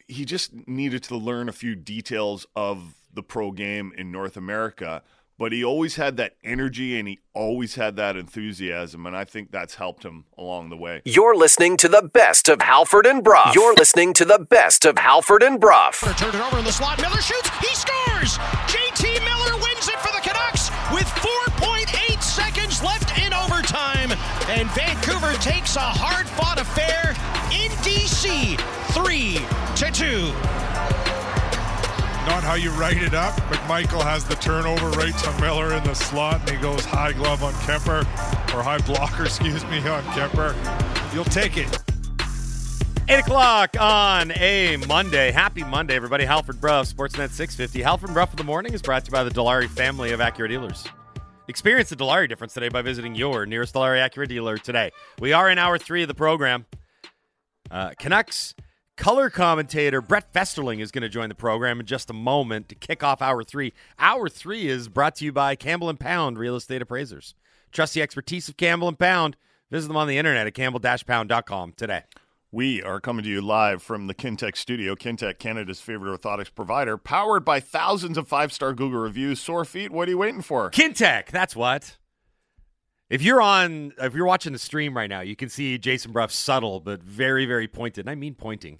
[0.07, 5.03] he just needed to learn a few details of the pro game in North America.
[5.39, 9.05] But he always had that energy and he always had that enthusiasm.
[9.05, 11.01] And I think that's helped him along the way.
[11.05, 13.51] You're listening to the best of Halford and Brough.
[13.53, 15.91] You're listening to the best of Halford and Brough.
[16.17, 16.99] Turned it over in the slot.
[16.99, 17.49] Miller shoots.
[17.59, 18.39] He scores.
[18.65, 24.11] JT Miller wins it for the Canucks with 4.8 seconds left in overtime.
[24.49, 27.11] And Vancouver takes a hard fought affair
[27.53, 28.57] in DC.
[28.93, 29.37] Three
[29.75, 31.26] to two.
[32.27, 33.33] Not how you write it up.
[33.49, 37.41] McMichael has the turnover right to Miller in the slot, and he goes high glove
[37.41, 38.01] on Kuemper,
[38.53, 40.53] or high blocker, excuse me, on Kuemper.
[41.13, 41.79] You'll take it.
[43.07, 45.31] 8 o'clock on a Monday.
[45.31, 46.25] Happy Monday, everybody.
[46.25, 47.81] Halford Brough, Sportsnet 650.
[47.81, 50.49] Halford Brough of the Morning is brought to you by the Dilawri family of Acura
[50.49, 50.85] dealers.
[51.47, 54.91] Experience the Dilawri difference today by visiting your nearest Dilawri Acura dealer today.
[55.21, 56.65] We are in hour three of the program.
[57.71, 58.53] Uh, Canucks
[58.97, 62.75] color commentator Brett Festerling is going to join the program in just a moment to
[62.75, 63.71] kick off hour three.
[63.97, 67.35] Hour three is brought to you by Campbell and Pound Real Estate Appraisers.
[67.71, 69.37] Trust the expertise of Campbell and Pound.
[69.71, 72.03] Visit them on the internet at campbell-pound.com today.
[72.51, 74.95] We are coming to you live from the Kintec studio.
[74.95, 79.39] Kintec, Canada's favorite orthotics provider, powered by thousands of five star Google reviews.
[79.41, 80.71] Sore feet, what are you waiting for?
[80.71, 81.97] Kintec, that's what.
[83.09, 86.27] If you're on, if you're watching the stream right now, you can see Jason Brough
[86.27, 88.05] subtle but very, very pointed.
[88.05, 88.79] And I mean pointing.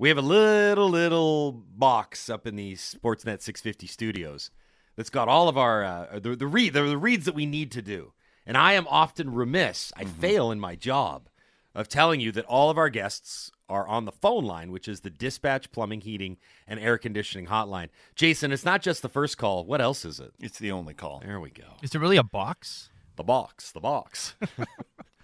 [0.00, 4.50] We have a little, little box up in the Sportsnet 650 studios
[4.96, 7.72] that's got all of our uh, the the read the, the reads that we need
[7.72, 8.12] to do.
[8.46, 9.92] And I am often remiss.
[9.96, 11.28] I fail in my job
[11.74, 15.00] of telling you that all of our guests are on the phone line, which is
[15.00, 17.88] the Dispatch Plumbing, Heating, and Air Conditioning Hotline.
[18.14, 19.66] Jason, it's not just the first call.
[19.66, 20.32] What else is it?
[20.40, 21.20] It's the only call.
[21.24, 21.64] There we go.
[21.82, 22.88] Is it really a box?
[23.16, 23.72] The box.
[23.72, 24.36] The box.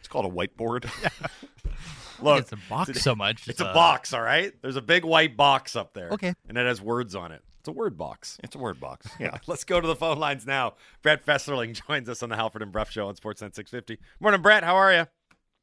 [0.05, 0.85] It's called a whiteboard.
[2.21, 3.49] Look, it's a box so much.
[3.49, 4.53] It's a uh, box, all right?
[4.63, 6.11] There's a big white box up there.
[6.11, 6.35] Okay.
[6.49, 7.43] And it has words on it.
[7.61, 8.39] It's a word box.
[8.43, 9.07] It's a word box.
[9.19, 9.39] Yeah.
[9.47, 10.75] Let's go to the phone lines now.
[11.03, 13.99] Brett Festerling joins us on the Halford and Brough Show on Sportsnet 650.
[14.21, 14.65] Morning, Brett.
[14.65, 15.07] How are you?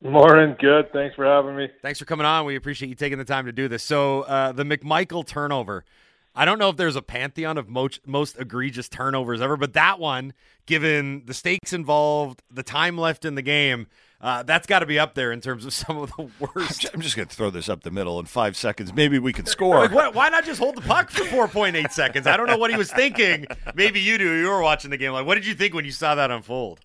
[0.01, 0.55] Morning.
[0.59, 0.91] Good.
[0.91, 1.69] Thanks for having me.
[1.83, 2.45] Thanks for coming on.
[2.45, 3.83] We appreciate you taking the time to do this.
[3.83, 5.85] So, uh, the McMichael turnover.
[6.33, 9.99] I don't know if there's a pantheon of most, most egregious turnovers ever, but that
[9.99, 10.33] one,
[10.65, 13.87] given the stakes involved, the time left in the game,
[14.21, 16.85] uh, that's got to be up there in terms of some of the worst.
[16.93, 18.93] I'm just going to throw this up the middle in five seconds.
[18.93, 19.79] Maybe we can score.
[19.79, 22.27] Like, what, why not just hold the puck for 4.8 seconds?
[22.27, 23.47] I don't know what he was thinking.
[23.75, 24.31] Maybe you do.
[24.31, 25.13] You were watching the game.
[25.13, 26.79] Like, what did you think when you saw that unfold?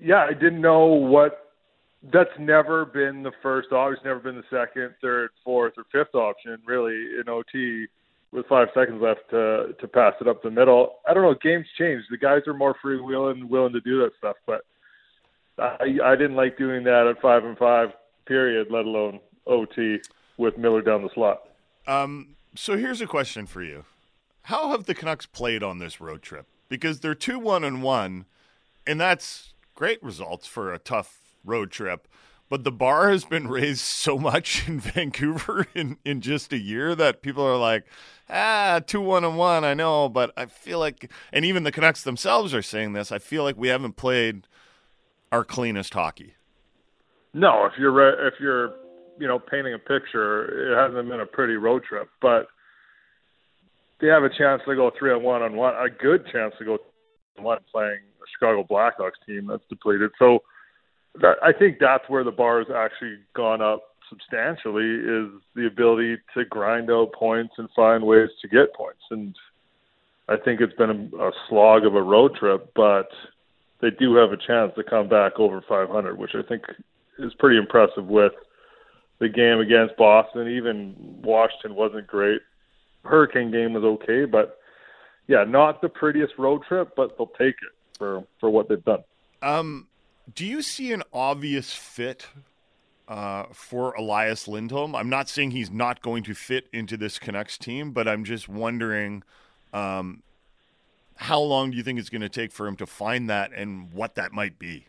[0.00, 1.44] Yeah, I didn't know what.
[2.12, 3.72] That's never been the first.
[3.72, 6.56] Always never been the second, third, fourth, or fifth option.
[6.64, 7.86] Really, in OT,
[8.30, 10.98] with five seconds left to to pass it up the middle.
[11.08, 11.34] I don't know.
[11.42, 12.04] Games change.
[12.08, 14.36] The guys are more freewheeling, willing to do that stuff.
[14.46, 14.60] But
[15.58, 17.90] I I didn't like doing that at five and five.
[18.26, 18.68] Period.
[18.70, 19.98] Let alone OT
[20.36, 21.48] with Miller down the slot.
[21.86, 23.84] Um, so here's a question for you:
[24.42, 26.46] How have the Canucks played on this road trip?
[26.68, 28.26] Because they're two one and one,
[28.86, 32.08] and that's great results for a tough road trip.
[32.50, 36.94] But the bar has been raised so much in Vancouver in, in just a year
[36.94, 37.84] that people are like,
[38.28, 39.64] ah, two one and one.
[39.64, 43.12] I know, but I feel like, and even the Canucks themselves are saying this.
[43.12, 44.46] I feel like we haven't played
[45.32, 46.34] our cleanest hockey.
[47.34, 48.74] No, if you're re- if you're
[49.18, 52.48] you know painting a picture, it hasn't been a pretty road trip, but
[54.00, 56.64] they have a chance to go three on one on one, a good chance to
[56.64, 56.78] go
[57.38, 60.10] on one playing a Chicago Blackhawks team that's depleted.
[60.18, 60.40] So
[61.20, 66.16] that, I think that's where the bar has actually gone up substantially is the ability
[66.34, 69.02] to grind out points and find ways to get points.
[69.10, 69.34] And
[70.28, 73.08] I think it's been a, a slog of a road trip, but
[73.80, 76.64] they do have a chance to come back over 500, which I think
[77.18, 78.32] is pretty impressive with
[79.18, 80.48] the game against Boston.
[80.48, 82.40] Even Washington wasn't great.
[83.04, 84.58] Hurricane game was okay, but
[85.26, 89.04] yeah, not the prettiest road trip, but they'll take it for for what they've done.
[89.42, 89.86] Um,
[90.34, 92.26] do you see an obvious fit
[93.06, 94.94] uh, for Elias Lindholm?
[94.94, 98.48] I'm not saying he's not going to fit into this Canucks team, but I'm just
[98.48, 99.22] wondering
[99.72, 100.22] um,
[101.18, 103.92] how long do you think it's going to take for him to find that and
[103.92, 104.86] what that might be?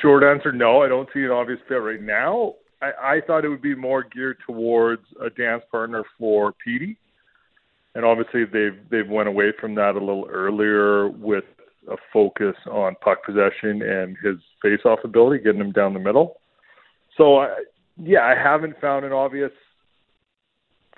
[0.00, 0.82] Short answer, no.
[0.82, 2.54] I don't see an obvious fit right now.
[2.80, 6.96] I, I thought it would be more geared towards a dance partner for Petey,
[7.94, 11.44] and obviously they've they've went away from that a little earlier with
[11.90, 16.38] a focus on puck possession and his face-off ability, getting him down the middle.
[17.16, 17.64] So, I,
[18.02, 19.52] yeah, I haven't found an obvious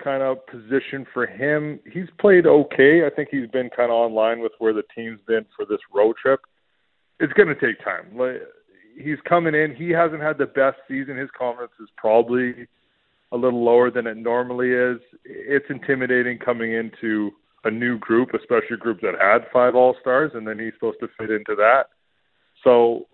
[0.01, 1.79] kind of position for him.
[1.91, 3.05] He's played okay.
[3.05, 6.15] I think he's been kind of online with where the team's been for this road
[6.21, 6.41] trip.
[7.19, 8.17] It's going to take time.
[8.97, 9.75] He's coming in.
[9.75, 11.17] He hasn't had the best season.
[11.17, 12.67] His confidence is probably
[13.31, 14.99] a little lower than it normally is.
[15.25, 17.31] It's intimidating coming into
[17.63, 20.99] a new group, especially a group that had five All Stars, and then he's supposed
[20.99, 21.85] to fit into that.
[22.63, 23.07] So,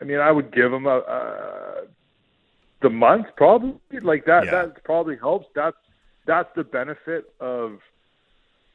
[0.00, 1.82] I mean, I would give him a, a
[2.82, 4.46] the month probably like that.
[4.46, 4.50] Yeah.
[4.50, 5.46] That probably helps.
[5.54, 5.76] That's
[6.26, 7.78] that's the benefit of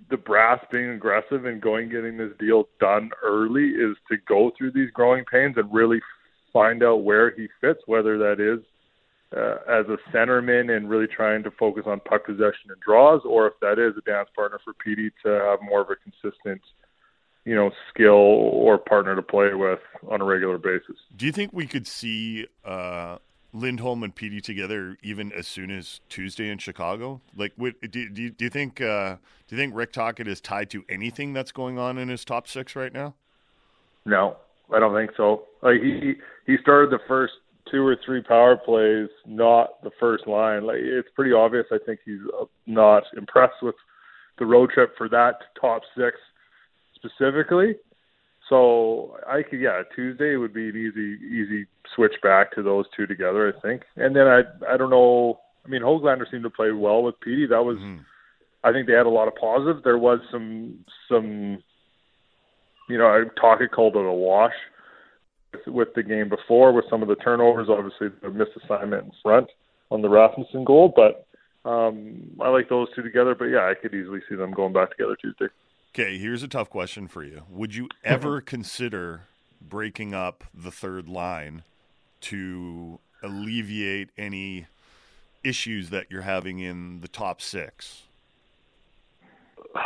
[0.10, 4.72] the brass being aggressive and going getting this deal done early is to go through
[4.72, 6.02] these growing pains and really
[6.52, 8.60] find out where he fits, whether that is
[9.36, 13.48] uh, as a centerman and really trying to focus on puck possession and draws, or
[13.48, 16.62] if that is a dance partner for Petey to have more of a consistent,
[17.44, 20.96] you know, skill or partner to play with on a regular basis.
[21.16, 23.18] Do you think we could see uh,
[23.56, 27.22] Lindholm and Petey together even as soon as Tuesday in Chicago?
[27.36, 29.16] Like, would, do, do, you, do you think uh,
[29.48, 32.48] do you think Rick Tocchet is tied to anything that's going on in his top
[32.48, 33.16] six right now?
[34.06, 34.38] No,
[34.74, 35.44] I don't think so.
[35.62, 36.16] Like he
[36.46, 37.34] he started the first
[37.72, 40.66] two or three power plays, not the first line.
[40.66, 41.66] Like it's pretty obvious.
[41.72, 43.76] I think he's uh, not impressed with
[44.38, 46.18] the road trip for that top six
[46.96, 47.76] specifically.
[48.50, 53.08] So I could, yeah, Tuesday would be an easy, easy switch back to those two
[53.08, 53.52] together.
[53.56, 55.40] I think, and then I, I don't know.
[55.66, 57.48] I mean, Hoglander seemed to play well with Petey.
[57.48, 57.78] That was,
[58.64, 59.84] I think they had a lot of positives.
[59.84, 61.64] There was some, some,
[62.88, 64.54] you know, I Tocchet called it a wash
[65.54, 67.68] with, with the game before with some of the turnovers.
[67.68, 69.48] Obviously, the missed assignment in front
[69.90, 71.26] on the Rasmussen goal, but
[71.68, 73.34] um, I like those two together.
[73.34, 75.48] But yeah, I could easily see them going back together Tuesday.
[75.98, 77.44] Okay, here's a tough question for you.
[77.50, 79.28] Would you ever consider
[79.62, 81.64] breaking up the third line
[82.20, 84.66] to alleviate any
[85.42, 88.04] issues that you're having in the top six?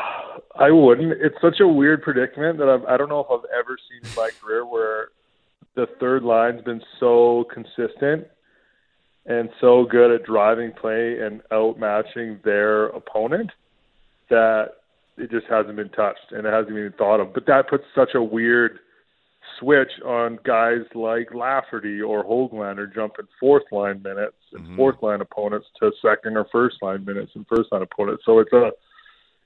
[0.56, 1.12] I wouldn't.
[1.22, 4.16] It's such a weird predicament that I've, I don't know if I've ever seen in
[4.16, 5.10] my career where
[5.76, 8.26] the third line's been so consistent
[9.28, 13.52] and so good at driving play and outmatching their opponent
[14.32, 14.79] that
[15.20, 17.34] it just hasn't been touched and it hasn't even thought of.
[17.34, 18.80] But that puts such a weird
[19.60, 24.76] switch on guys like Lafferty or Hoglander jumping fourth line minutes and mm-hmm.
[24.76, 28.24] fourth line opponents to second or first line minutes and first line opponents.
[28.26, 28.72] So it's a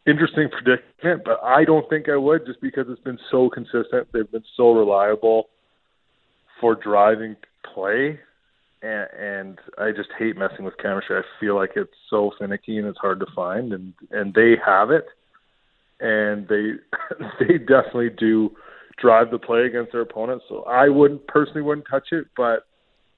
[0.05, 4.07] interesting predicament, but I don't think I would just because it's been so consistent.
[4.11, 5.49] They've been so reliable
[6.59, 7.35] for driving
[7.73, 8.19] play.
[8.81, 11.17] And, and I just hate messing with chemistry.
[11.17, 14.91] I feel like it's so finicky and it's hard to find, and and they have
[14.91, 15.05] it
[15.99, 16.73] and they
[17.39, 18.51] they definitely do
[18.97, 20.45] drive the play against their opponents.
[20.49, 22.67] So I wouldn't personally wouldn't touch it, but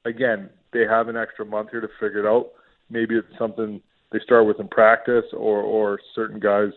[0.05, 2.51] again, they have an extra month here to figure it out.
[2.89, 6.71] Maybe it's something they start with in practice, or or certain guys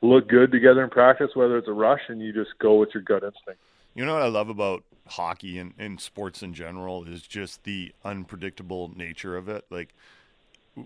[0.00, 3.02] look good together in practice, whether it's a rush and you just go with your
[3.02, 3.60] gut instinct.
[3.94, 7.92] You know what I love about hockey and, and sports in general is just the
[8.04, 9.64] unpredictable nature of it.
[9.70, 9.94] Like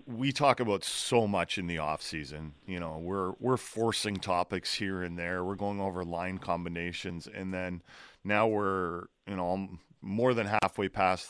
[0.05, 2.53] we talk about so much in the off season.
[2.65, 5.43] You know, we're we're forcing topics here and there.
[5.43, 7.81] We're going over line combinations, and then
[8.23, 9.69] now we're you know
[10.01, 11.29] more than halfway past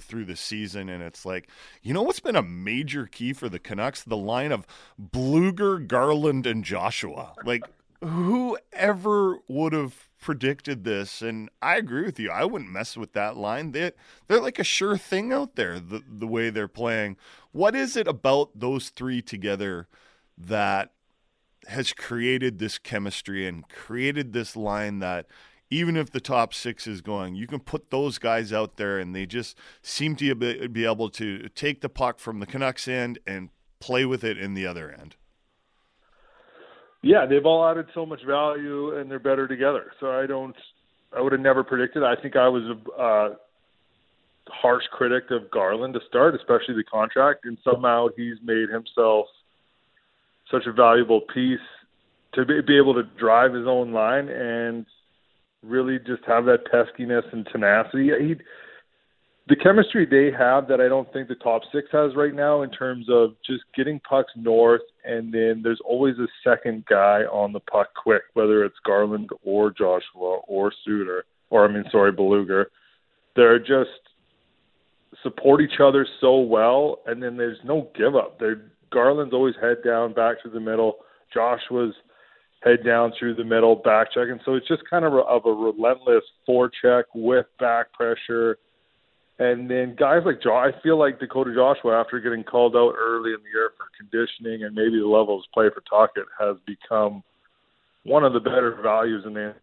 [0.00, 1.48] through the season, and it's like,
[1.82, 4.02] you know, what's been a major key for the Canucks?
[4.02, 4.66] The line of
[5.00, 7.34] Blueger, Garland, and Joshua.
[7.44, 7.62] Like,
[8.02, 11.22] whoever would have predicted this?
[11.22, 12.32] And I agree with you.
[12.32, 13.70] I wouldn't mess with that line.
[13.70, 13.92] They
[14.26, 15.78] they're like a sure thing out there.
[15.78, 17.16] The the way they're playing.
[17.52, 19.86] What is it about those three together
[20.36, 20.90] that
[21.68, 25.26] has created this chemistry and created this line that
[25.70, 29.14] even if the top six is going, you can put those guys out there and
[29.14, 33.20] they just seem to be, be able to take the puck from the Canucks end
[33.28, 35.14] and play with it in the other end.
[37.06, 39.92] Yeah, they've all added so much value and they're better together.
[40.00, 40.56] So I don't,
[41.16, 42.02] I would have never predicted.
[42.02, 43.36] I think I was uh,
[44.48, 49.26] harsh critic of Garland to start, especially the contract, and somehow he's made himself
[50.50, 51.60] such a valuable piece
[52.34, 54.84] to be, be able to drive his own line and
[55.62, 58.10] really just have that peskiness and tenacity.
[58.18, 58.34] He,
[59.48, 62.70] the chemistry they have that I don't think the top six has right now in
[62.70, 67.60] terms of just getting pucks north, and then there's always a second guy on the
[67.60, 72.66] puck quick, whether it's Garland or Joshua or Suter, or I mean, sorry, Blueger.
[73.36, 73.90] They're just
[75.22, 78.40] support each other so well, and then there's no give up.
[78.40, 80.96] They're Garland's always head down, back to the middle.
[81.32, 81.94] Joshua's
[82.62, 85.42] head down through the middle, back check, and so it's just kind of a, of
[85.44, 88.58] a relentless forecheck with back pressure.
[89.38, 93.32] And then guys like jo- I feel like Dakota Joshua, after getting called out early
[93.32, 96.56] in the year for conditioning and maybe the level of his play for Tocchet, has
[96.66, 97.22] become
[98.04, 99.54] one of the better values in the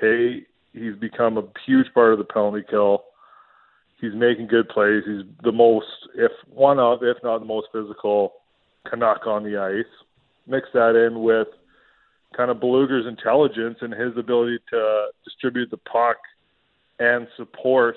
[0.00, 0.46] K.
[0.72, 3.04] He's become a huge part of the penalty kill.
[4.00, 5.04] He's making good plays.
[5.06, 8.32] He's the most, if one of, if not the most physical
[8.90, 9.84] Canuck on the ice.
[10.48, 11.46] Mix that in with
[12.36, 16.16] kind of Blueger's intelligence and his ability to distribute the puck
[16.98, 17.94] and support,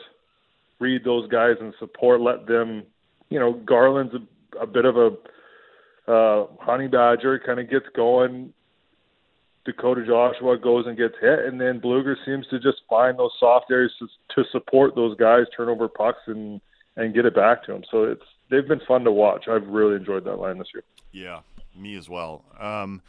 [0.80, 2.84] read those guys and support, let them,
[3.30, 5.11] you know, Garland's a, a bit of a
[6.11, 8.53] uh, honey badger, kind of gets going.
[9.65, 13.65] Dakota Joshua goes and gets hit, and then Blueger seems to just find those soft
[13.71, 16.61] areas to, to support those guys, turn over pucks, and
[16.97, 17.84] and get it back to them.
[17.89, 19.47] So it's they've been fun to watch.
[19.47, 20.84] I've really enjoyed that line this year.
[21.11, 21.39] Yeah,
[21.76, 22.43] me as well.
[22.59, 23.01] Um,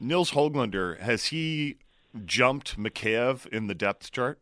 [0.00, 1.76] Nils Hoglander has he
[2.24, 4.38] jumped Mikheyev in the depth chart?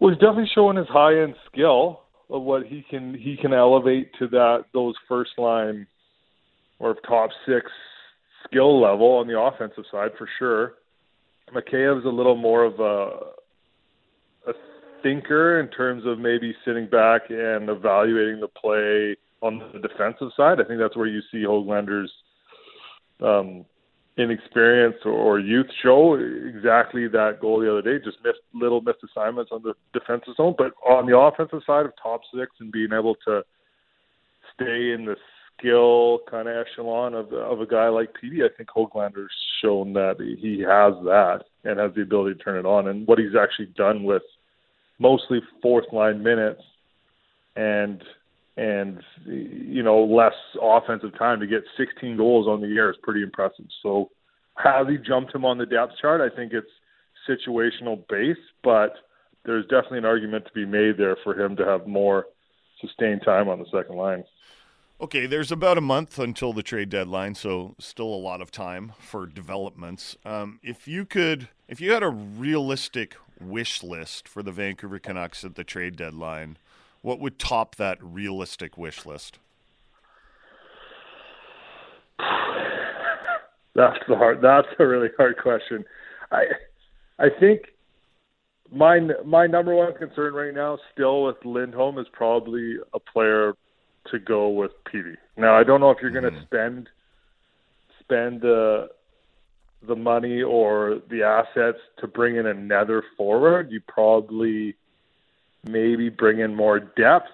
[0.00, 4.10] Well, he's definitely showing his high end skill of what he can he can elevate
[4.18, 5.86] to that those first line
[6.78, 7.66] or top six
[8.44, 10.74] skill level on the offensive side for sure.
[11.54, 14.52] Mikheyev's a little more of a a
[15.02, 20.60] thinker in terms of maybe sitting back and evaluating the play on the defensive side.
[20.60, 22.12] I think that's where you see Hoglander's
[23.22, 23.64] um,
[24.18, 28.02] inexperience or, youth show exactly that goal the other day.
[28.02, 31.92] Just missed little missed assignments on the defensive zone, but on the offensive side of
[32.02, 33.42] top six and being able to
[34.54, 35.16] stay in the
[35.58, 40.16] skill kind of echelon of of a guy like Petey, I think Hoglander's shown that
[40.18, 42.88] he has that and has the ability to turn it on.
[42.88, 44.22] And what he's actually done with
[44.98, 46.62] mostly fourth line minutes
[47.54, 48.02] and
[48.56, 53.22] and you know less offensive time to get 16 goals on the year is pretty
[53.22, 53.66] impressive.
[53.82, 54.10] So
[54.88, 56.20] he jumped him on the depth chart?
[56.20, 56.66] I think it's
[57.28, 58.94] situational based, but
[59.44, 62.26] there's definitely an argument to be made there for him to have more
[62.80, 64.24] sustained time on the second line.
[64.98, 68.92] Okay, there's about a month until the trade deadline, so still a lot of time
[68.98, 70.16] for developments.
[70.24, 75.44] Um, if you could, if you had a realistic wish list for the Vancouver Canucks
[75.44, 76.56] at the trade deadline,
[77.06, 79.38] what would top that realistic wish list?
[83.76, 84.42] That's the hard.
[84.42, 85.84] That's a really hard question.
[86.32, 86.46] I,
[87.20, 87.60] I think
[88.72, 93.54] my my number one concern right now, still with Lindholm, is probably a player
[94.10, 95.14] to go with Petey.
[95.36, 96.44] Now, I don't know if you're going to mm-hmm.
[96.46, 96.88] spend
[98.00, 98.88] spend the
[99.86, 103.70] the money or the assets to bring in another forward.
[103.70, 104.74] You probably
[105.68, 107.30] maybe bring in more depth,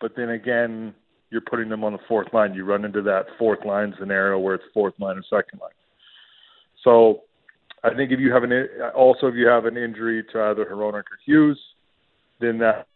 [0.00, 0.94] but then again,
[1.30, 2.54] you're putting them on the fourth line.
[2.54, 5.70] You run into that fourth line scenario where it's fourth line or second line.
[6.82, 7.22] So,
[7.82, 10.94] I think if you have an also if you have an injury to either Hronek
[10.94, 11.58] or Hughes,
[12.38, 12.86] then that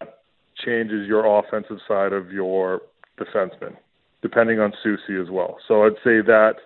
[0.64, 2.82] changes your offensive side of your
[3.18, 3.76] defenseman,
[4.20, 5.56] depending on Soucy as well.
[5.66, 6.56] So I'd say that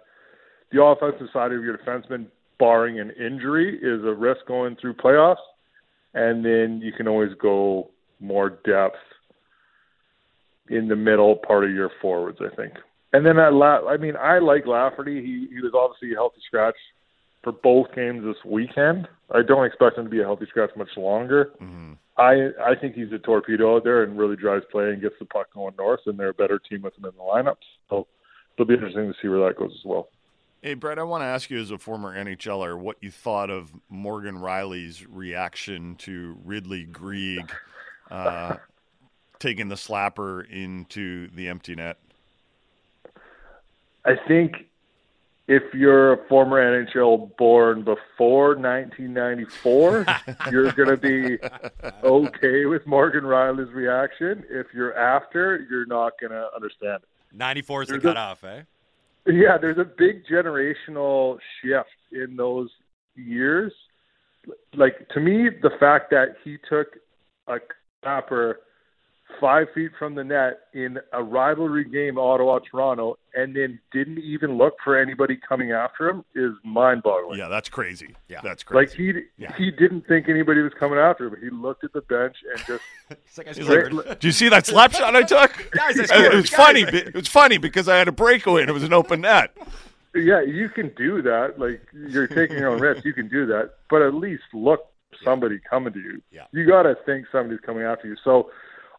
[0.72, 2.26] the offensive side of your defenseman,
[2.58, 5.36] barring an injury, is a risk going through playoffs,
[6.14, 7.90] and then you can always go
[8.20, 8.96] more depth
[10.68, 12.74] in the middle part of your forwards, I think.
[13.12, 15.22] And then that, La- I mean, I like Lafferty.
[15.22, 16.76] He he was obviously a healthy scratch
[17.42, 19.08] for both games this weekend.
[19.34, 21.52] I don't expect him to be a healthy scratch much longer.
[21.60, 21.92] Mm-hmm.
[22.18, 25.24] I I think he's a torpedo out there and really drives play and gets the
[25.24, 27.56] puck going north, and they're a better team with him in the lineup.
[27.88, 28.06] So
[28.54, 30.08] it'll be interesting to see where that goes as well.
[30.60, 33.72] Hey, Brett, I want to ask you as a former NHLer what you thought of
[33.88, 37.52] Morgan Rielly's reaction to Ridley Greig
[38.10, 38.56] uh,
[39.38, 41.98] taking the slapper into the empty net.
[44.04, 44.66] I think
[45.46, 50.06] if you're a former NHL born before 1994,
[50.50, 51.38] you're going to be
[52.04, 54.44] okay with Morgan Rielly's reaction.
[54.50, 57.08] If you're after, you're not going to understand it.
[57.36, 58.62] 94 is the There's a- cutoff, eh?
[59.26, 62.70] Yeah, there's a big generational shift in those
[63.14, 63.74] years.
[64.74, 66.96] Like to me, the fact that he took
[67.46, 67.58] a
[68.02, 68.60] snapper
[69.40, 74.56] five feet from the net in a rivalry game, Ottawa Toronto, and then didn't even
[74.56, 77.38] look for anybody coming after him is mind boggling.
[77.38, 78.16] Yeah, that's crazy.
[78.28, 78.88] Yeah, that's crazy.
[78.88, 79.54] Like he Yeah.
[79.56, 81.36] he didn't think anybody was coming after him.
[81.42, 82.82] He looked at the bench and just
[83.38, 85.70] like, He's like, Do you see that slap shot I took?
[85.72, 86.84] Guys, I it was Guys, funny.
[86.86, 89.54] I- It was funny because I had a breakaway and it was an open net.
[90.14, 91.58] Yeah, you can do that.
[91.60, 93.04] Like you're taking your own risk.
[93.04, 94.86] You can do that, but at least look
[95.24, 96.22] somebody coming to you.
[96.30, 96.44] Yeah.
[96.52, 98.16] You got to think somebody's coming after you.
[98.24, 98.50] So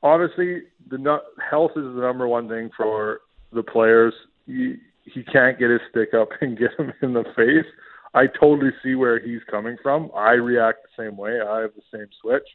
[0.04, 3.22] obviously, the nu- health is the number one thing for
[3.54, 4.14] the players.
[4.46, 7.72] He, he can't get his stick up and get him in the face.
[8.14, 10.10] I totally see where he's coming from.
[10.16, 11.40] I react the same way.
[11.42, 12.48] I have the same switch,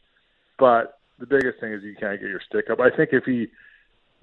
[0.59, 2.79] but the biggest thing is you can't get your stick up.
[2.81, 3.47] I think if he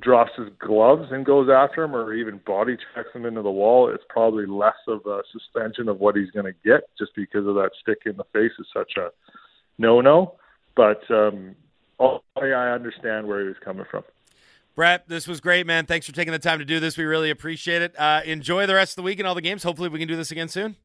[0.03, 3.89] drops his gloves and goes after him or even body checks him into the wall,
[3.89, 7.55] it's probably less of a suspension of what he's going to get just because of
[7.55, 9.11] that stick in the face is such a
[9.79, 10.35] no-no.
[10.75, 11.55] But um,
[12.01, 14.05] I understand where he was coming from.
[14.75, 15.85] Brett, this was great, man.
[15.85, 16.97] Thanks for taking the time to do this.
[16.97, 17.99] We really appreciate it.
[17.99, 19.63] Uh, enjoy the rest of the week and all the games.
[19.63, 20.77] Hopefully, we can do this again soon.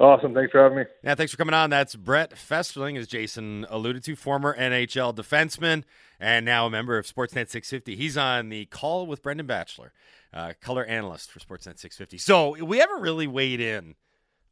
[0.00, 0.32] Awesome.
[0.32, 0.84] Thanks for having me.
[1.02, 1.70] Yeah, thanks for coming on.
[1.70, 5.84] That's Brett Festerling, as Jason alluded to, former NHL defenseman
[6.20, 7.96] and now a member of Sportsnet 650.
[7.96, 9.92] He's on the call with Brendan Batchelor,
[10.32, 12.18] uh, color analyst for Sportsnet 650.
[12.18, 13.96] So we haven't really weighed in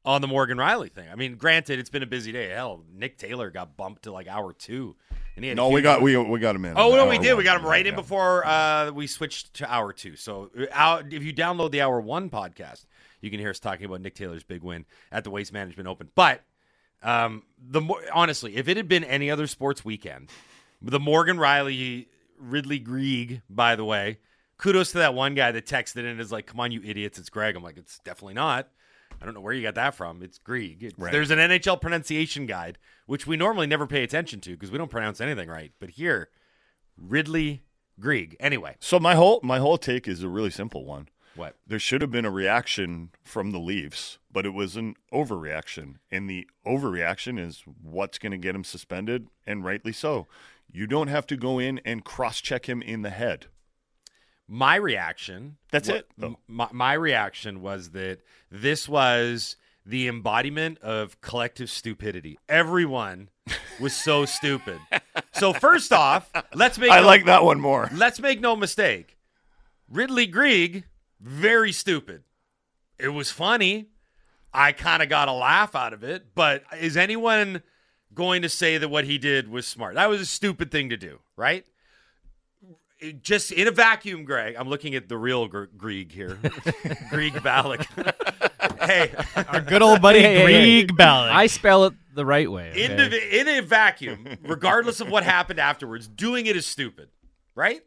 [0.05, 1.09] on the Morgan Rielly thing.
[1.11, 2.51] I mean, granted, it's been a busy day.
[2.51, 4.97] Hell, Nick Taylor got bumped to like hour two,
[5.37, 6.74] and he had No, we got we we got him in.
[6.76, 7.37] Oh no, we did.
[7.37, 10.16] We got him right in before uh, we switched to hour two.
[10.16, 12.87] So, uh, if you download the hour one podcast,
[13.20, 16.09] you can hear us talking about Nick Taylor's big win at the Waste Management Open.
[16.14, 16.43] But
[17.03, 20.30] um, the more honestly, if it had been any other sports weekend,
[20.80, 22.07] the Morgan Rielly
[22.39, 24.18] Ridley Greig, by the way,
[24.57, 27.18] kudos to that one guy that texted in and is like, "Come on, you idiots,
[27.18, 28.68] it's Greg." I'm like, "It's definitely not."
[29.21, 30.23] I don't know where you got that from.
[30.23, 30.83] It's Greig.
[30.83, 31.12] It's- Right.
[31.12, 34.91] There's an NHL pronunciation guide, which we normally never pay attention to because we don't
[34.91, 35.73] pronounce anything right.
[35.79, 36.29] But here,
[36.97, 37.62] Ridley
[38.01, 38.37] Greig.
[38.41, 41.09] Anyway, So my whole my whole take is a really simple one.
[41.35, 41.57] What?
[41.67, 45.97] There should have been a reaction from the Leafs, but it was an overreaction.
[46.11, 50.29] And the overreaction is what's going to get him suspended, and rightly so.
[50.73, 53.47] You don't have to go in and cross check him in the head.
[54.49, 55.57] My reaction.
[55.73, 56.37] That's wa- it, though.
[56.47, 58.21] My, my reaction was that
[58.51, 62.39] this was the embodiment of collective stupidity.
[62.49, 63.29] Everyone
[63.81, 64.79] was so stupid.
[65.33, 67.89] So first off, let's make I no- like that one more.
[67.93, 69.17] Let's make no mistake.
[69.89, 70.85] Ridley Greig,
[71.21, 72.23] very stupid.
[72.99, 73.87] It was funny.
[74.53, 77.63] I kind of got a laugh out of it, but is anyone
[78.15, 79.95] going to say that what he did was smart?
[79.97, 81.65] That was a stupid thing to do, right?
[82.99, 84.55] It- just in a vacuum, Greg.
[84.59, 86.39] I'm looking at the real Gr- Grieg here,
[87.11, 87.87] Grieg Balloch.
[88.81, 89.13] hey,
[89.49, 90.63] Our good old buddy Hey, hey, hey.
[90.85, 91.33] Grieg Balloch.
[91.35, 92.71] I spell it the right way.
[92.71, 92.89] okay?
[92.89, 97.09] Indiv- in a vacuum, regardless of what happened afterwards, doing it is stupid,
[97.55, 97.83] right?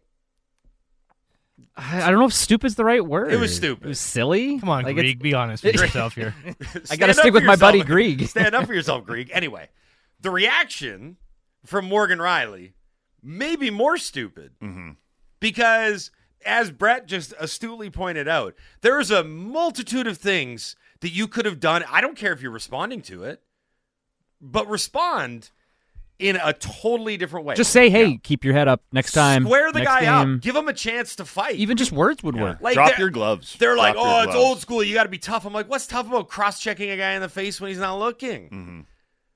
[1.76, 3.34] I I don't know if "stupid" is the right word.
[3.34, 3.86] It was stupid.
[3.86, 4.60] It was silly.
[4.60, 6.34] Come on, Like, Grieg, it's- be honest with yourself here.
[6.92, 7.88] I gotta stick for with my buddy yourself.
[7.92, 8.28] Grieg.
[8.28, 9.30] Stand up for yourself, Grieg.
[9.34, 9.70] Anyway,
[10.22, 11.18] the reaction
[11.66, 12.74] from Morgan Rielly
[13.24, 14.92] may be more stupid Mm-hmm.
[15.40, 16.12] because,
[16.46, 21.60] as Brett just astutely pointed out, there's a multitude of things that you could have
[21.60, 21.84] done.
[21.90, 23.42] I don't care if you're responding to it,
[24.42, 25.52] but respond
[26.18, 27.56] in a totally different way.
[27.56, 29.46] Just say, hey, keep your head up next time.
[29.46, 30.36] Square the next guy game.
[30.36, 30.42] up.
[30.42, 31.56] Give him a chance to fight.
[31.56, 32.58] Even just words would work.
[32.60, 33.56] Like Drop your gloves.
[33.58, 34.84] They're like, Drop your oh, it's old school.
[34.84, 35.46] You got to be tough.
[35.46, 38.00] I'm like, what's tough about cross checking a guy in the face when he's not
[38.00, 38.50] looking?
[38.50, 38.80] Mm-hmm.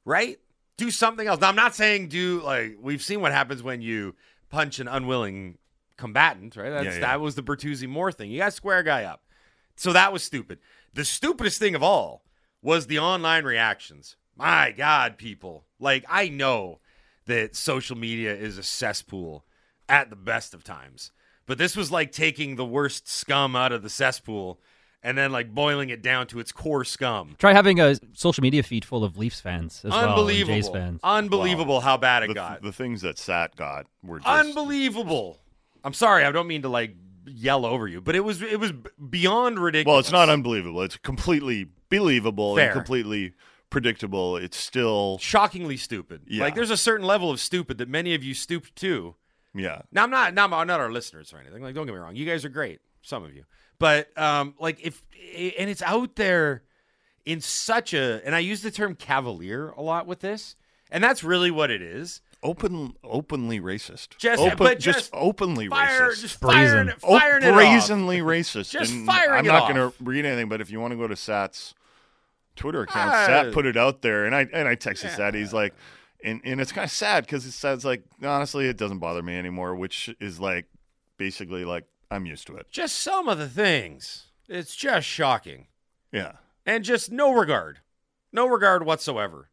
[0.04, 0.40] Right?
[0.78, 1.40] Do something else.
[1.40, 4.16] Now, I'm not saying do like we've seen what happens when you
[4.50, 5.58] punch an unwilling
[5.98, 6.56] combatant.
[6.56, 6.70] Right?
[6.70, 7.00] That's Yeah, yeah.
[7.02, 8.32] that was the Bertuzzi Moore thing.
[8.32, 9.24] You got to square a guy up.
[9.76, 10.60] So that was stupid.
[10.94, 12.24] The stupidest thing of all
[12.62, 14.16] was the online reactions.
[14.36, 15.66] My God, people!
[15.80, 16.80] Like I know
[17.26, 19.46] that social media is a cesspool
[19.88, 21.12] at the best of times.
[21.46, 24.60] But this was like taking the worst scum out of the cesspool
[25.04, 27.36] and then like boiling it down to its core scum.
[27.38, 29.99] Try having a social media feed full of Leafs fans as well.
[29.99, 30.56] and Unbelievable.
[30.56, 30.99] Jays fans.
[31.04, 32.62] Unbelievable how bad it the, got.
[32.62, 35.39] the things that Sat got were just Unbelievable.
[35.84, 36.95] I'm sorry, I don't mean to like
[37.26, 38.72] yell over you, but it was it was
[39.10, 39.91] beyond ridiculous.
[39.93, 40.82] well, it's not unbelievable.
[40.82, 42.66] It's completely believable Fair.
[42.68, 43.34] and completely
[43.70, 44.38] predictable.
[44.38, 46.22] It's still shockingly stupid.
[46.28, 46.43] Yeah.
[46.43, 49.16] Like there's a certain level of stupid that many of you stooped to.
[49.54, 49.82] yeah.
[49.91, 51.62] Now I'm not now I'm not our listeners or anything.
[51.64, 53.43] Like don't get me wrong, you guys are great, some of you.
[53.78, 55.04] But um like if
[55.38, 56.64] and it's out there
[57.26, 60.56] in such a and I use the term cavalier a lot with this,
[60.91, 62.22] and that's really what it is.
[62.41, 64.18] Open, openly racist.
[64.18, 66.22] Just Open, but just, just openly fire, racist.
[66.22, 67.56] just firing, it- firing oh, it off.
[67.56, 68.70] brazenly racist.
[68.72, 70.97] Just And firing I'm it not going to read anything, but if you want to
[70.97, 71.74] go to Sat's
[72.58, 73.26] Twitter account, Ah.
[73.28, 75.16] Sat put it out there, and I and I texted Yeah.
[75.16, 75.34] Sat.
[75.36, 75.74] He's like,
[76.22, 79.38] and and it's kind of sad because it says like honestly, it doesn't bother me
[79.38, 80.66] anymore, which is like
[81.18, 82.68] basically like I'm used to it.
[82.72, 84.28] Just some of the things.
[84.47, 85.68] It's just shocking.
[86.11, 86.34] Yeah.
[86.66, 87.80] And just no regard.
[88.32, 89.49] No regard whatsoever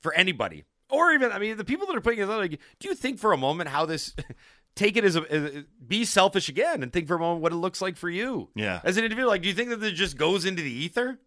[0.00, 0.64] for anybody.
[0.90, 3.18] Or even, I mean, the people that are putting it out, like, do you think
[3.18, 4.14] for a moment how this,
[4.76, 7.56] take it as a, as- be selfish again and think for a moment what it
[7.56, 8.50] looks like for you?
[8.54, 8.80] Yeah.
[8.84, 11.18] As an individual, like, do you think that it just goes into the ether?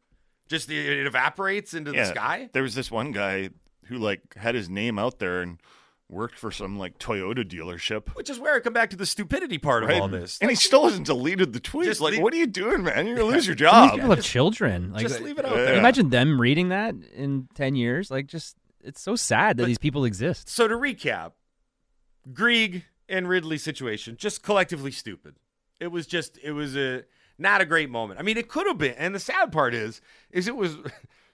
[0.47, 2.49] Just the, it evaporates into the sky?
[2.53, 3.49] There was this one guy
[3.85, 5.59] who like had his name out there and
[6.10, 8.10] worked for some like Toyota dealership.
[8.16, 9.99] Which is where I come back to the stupidity part of Right.
[10.01, 10.38] all this.
[10.39, 11.86] And he still hasn't deleted the tweets.
[11.86, 13.08] Just like, leave- what are you doing, man?
[13.08, 13.89] You're gonna lose your job.
[13.91, 14.91] these people have children.
[14.93, 15.76] Like, Just leave it out Can you there.
[15.80, 18.12] Imagine them reading that in ten years.
[18.12, 20.47] Like, just it's so sad that these people exist.
[20.47, 21.32] So to recap,
[22.34, 25.36] Greig and Ridley situation just collectively stupid.
[25.80, 27.03] It was just it was a
[27.38, 28.20] not a great moment.
[28.20, 28.93] I mean, it could have been.
[28.93, 30.01] And the sad part is
[30.32, 30.91] is it was it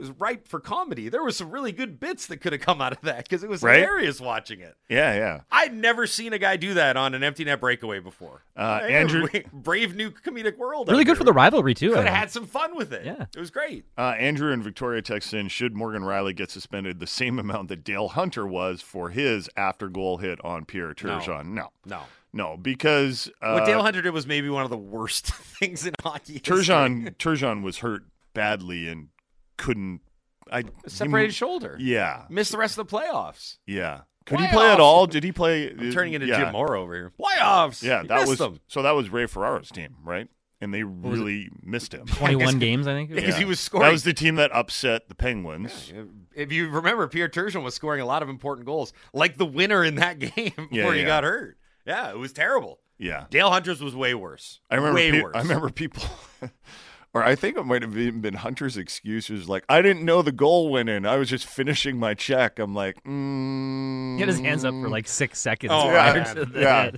[0.00, 1.08] was ripe for comedy.
[1.08, 3.50] There was some really good bits that could have come out of that because it
[3.50, 3.80] was Right?
[3.80, 4.74] hilarious watching it.
[4.88, 5.40] Yeah, yeah.
[5.50, 8.42] I'd never seen a guy do that on an empty net breakaway before.
[8.56, 10.88] Uh, Hey, Andrew- brave new comedic world.
[10.88, 11.92] Really good for the rivalry too.
[11.92, 13.04] I Could have had some fun with it.
[13.04, 13.26] Yeah.
[13.34, 13.84] it was great.
[13.98, 17.84] Uh, Andrew and Victoria text in, should Morgan Rielly get suspended the same amount that
[17.84, 21.46] Dale Hunter was for his after goal hit on Pierre Turgeon?
[21.48, 21.70] No.
[21.84, 22.00] No.
[22.32, 25.94] No, because uh, what Dale Hunter did was maybe one of the worst things in
[26.00, 26.34] hockey.
[26.34, 26.58] history.
[26.58, 29.08] Turgeon Turgeon was hurt badly and
[29.60, 30.00] couldn't.
[30.52, 31.76] I separated shoulder.
[31.78, 33.58] Yeah, missed the rest of the playoffs.
[33.66, 34.00] yeah.
[34.26, 35.06] Could he play at all?
[35.06, 35.70] Did he play?
[35.70, 36.38] I'm turning into yeah.
[36.44, 37.12] Jim Morrow over here.
[37.18, 37.82] Playoffs.
[37.82, 38.60] Yeah, that was them.
[38.68, 38.82] so.
[38.82, 40.28] That was Ray Ferraro's team, right?
[40.60, 42.06] And they was really missed him.
[42.06, 43.10] 21 games, I think.
[43.10, 43.22] it was.
[43.24, 43.86] Because he was scoring.
[43.86, 45.92] That was the team that upset the Penguins.
[46.34, 49.82] if you remember, Pierre Turgeon was scoring a lot of important goals, like the winner
[49.82, 51.56] in that game before Yeah, he got hurt.
[51.86, 52.78] Yeah, it was terrible.
[52.98, 53.24] Yeah.
[53.30, 54.60] Dale Hunter's was way worse.
[54.70, 54.94] I remember.
[54.96, 55.34] way pe- worse.
[55.34, 56.04] I remember people,
[57.12, 60.22] or I think it might have even been Hunter's excuse was like, "I didn't know
[60.22, 61.04] the goal went in.
[61.06, 64.88] I was just finishing my check." I'm like, mm, He had his hands up for
[64.88, 66.36] like six seconds Oh, prior man.
[66.36, 66.90] to the Yeah.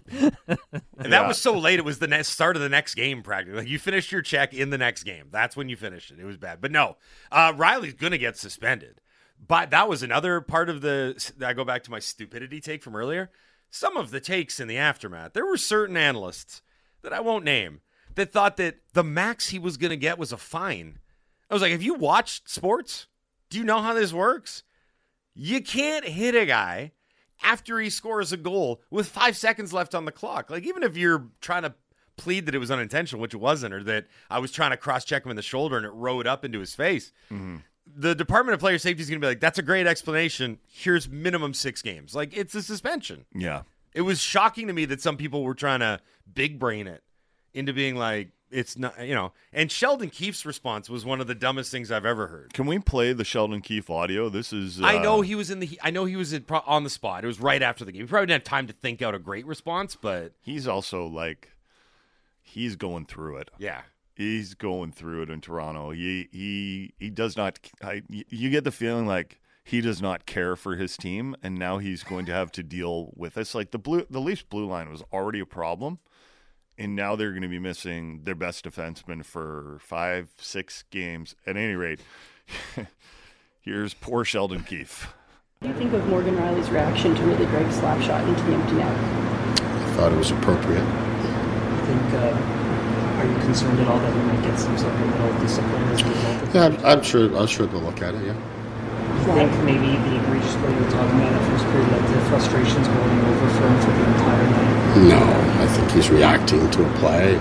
[0.99, 1.29] And that Yeah.
[1.29, 1.79] was so late.
[1.79, 3.61] It was the next start of the next game, practically.
[3.61, 5.29] Like you finished your check in the next game.
[5.31, 6.19] That's when you finished it.
[6.21, 6.61] It was bad.
[6.61, 6.97] But no,
[7.31, 9.01] uh, Rielly's going to get suspended.
[9.45, 11.33] But that was another part of the.
[11.45, 13.31] I go back to my stupidity take from earlier.
[13.71, 16.61] Some of the takes in the aftermath, there were certain analysts
[17.03, 17.81] that I won't name
[18.15, 20.99] that thought that the max he was going to get was a fine.
[21.51, 23.07] I was like, have you watched sports?
[23.51, 24.63] Do you know how this works?
[25.35, 26.93] You can't hit a guy
[27.43, 30.51] after he scores a goal with five seconds left on the clock.
[30.51, 31.75] Like, even if you're trying to
[32.17, 35.05] plead that it was unintentional, which it wasn't, or that I was trying to cross
[35.05, 37.57] check him in the shoulder and it rode up into his face, mm-hmm.
[37.87, 40.59] the Department of Player Safety is going to be like, that's a great explanation.
[40.69, 42.15] Here's minimum six games.
[42.15, 43.25] Like, it's a suspension.
[43.35, 43.63] Yeah.
[43.95, 46.01] It was shocking to me that some people were trying to
[46.33, 47.03] big brain it
[47.55, 49.33] into being like, it's not, you know.
[49.53, 52.53] And Sheldon Keefe's response was one of the dumbest things I've ever heard.
[52.53, 54.29] Can we play the Sheldon Keefe audio?
[54.29, 54.81] This is.
[54.81, 55.79] Uh, I know he was in the.
[55.83, 57.25] I know he was in, pro- on the spot.
[57.25, 58.03] It was right after the game.
[58.03, 61.49] He probably didn't have time to think out a great response, but He's also like,
[62.43, 63.51] he's going through it.
[63.59, 63.83] yeah,
[64.15, 65.91] He's going through it in Toronto.
[65.91, 67.59] He he he does not.
[67.83, 71.79] I, you get the feeling like he does not care for his team, and now
[71.79, 73.55] he's going to have to deal with this.
[73.55, 76.01] Like the blue, the Leafs blue line was already a problem,
[76.83, 81.37] and now they're going to be missing their best defenseman for five, six games.
[81.47, 82.01] At any rate,
[83.61, 85.15] here's poor Sheldon Keefe.
[85.61, 88.55] What do you think of Morgan Rielly's reaction to Ridley Greig's slap shot into the
[88.55, 88.97] empty net?
[88.99, 90.83] I thought it was appropriate.
[90.83, 95.21] I think, uh, are you concerned at all that he might get some sort of
[95.21, 97.37] little discipline as a result of Yeah, I'm, I'm sure.
[97.37, 98.27] I'm sure they'll look at it.
[98.27, 98.33] Yeah.
[98.33, 102.21] Do you think maybe the egregious play you're talking about at first period, like the
[102.27, 104.72] frustrations going over for him for the entire night?
[104.95, 107.37] No, I think he's reacting to a play.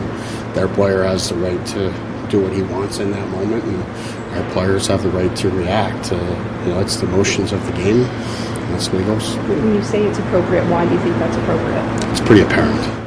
[0.53, 1.91] Their player has the right to
[2.29, 6.13] do what he wants in that moment, and our players have the right to react.
[6.13, 6.15] Uh,
[6.65, 8.03] you know, it's the motions of the game.
[8.71, 9.35] That's the way it goes.
[9.35, 12.11] When you say it's appropriate, why do you think that's appropriate?
[12.11, 13.00] It's pretty apparent.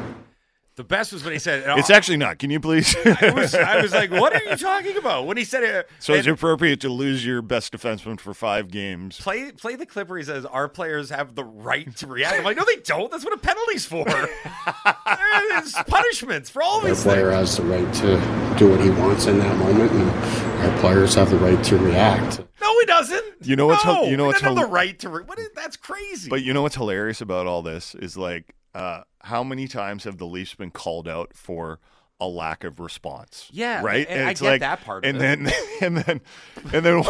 [0.77, 1.95] The best was when he said, It's oh.
[1.95, 2.39] actually not.
[2.39, 2.97] Can you please?
[3.05, 5.89] I was, I was like, "What are you talking about?" When he said it.
[6.01, 9.21] so it's and appropriate to lose your best defenseman for five games.
[9.21, 12.45] play play the clip where he says, "Our players have the right to react." I'm
[12.45, 13.11] like, "No, they don't.
[13.11, 14.05] That's what a penalty's for.
[14.05, 18.91] There's punishments for all Their these player things." has the right to do what he
[18.91, 20.11] wants in that moment, and
[20.65, 22.41] our players have the right to react.
[22.61, 23.25] No, he doesn't.
[23.43, 25.09] You know what's no, you know what's doesn't have hil- the right to.
[25.09, 26.29] Re- what is, that's crazy.
[26.29, 30.19] But you know what's hilarious about all this is like uh, how many times have
[30.19, 31.81] the Leafs been called out for
[32.21, 33.49] a lack of response?
[33.53, 34.07] Yeah, right.
[34.09, 35.21] and I it's get like, that part of and it.
[35.21, 36.21] then and then
[36.73, 37.05] and then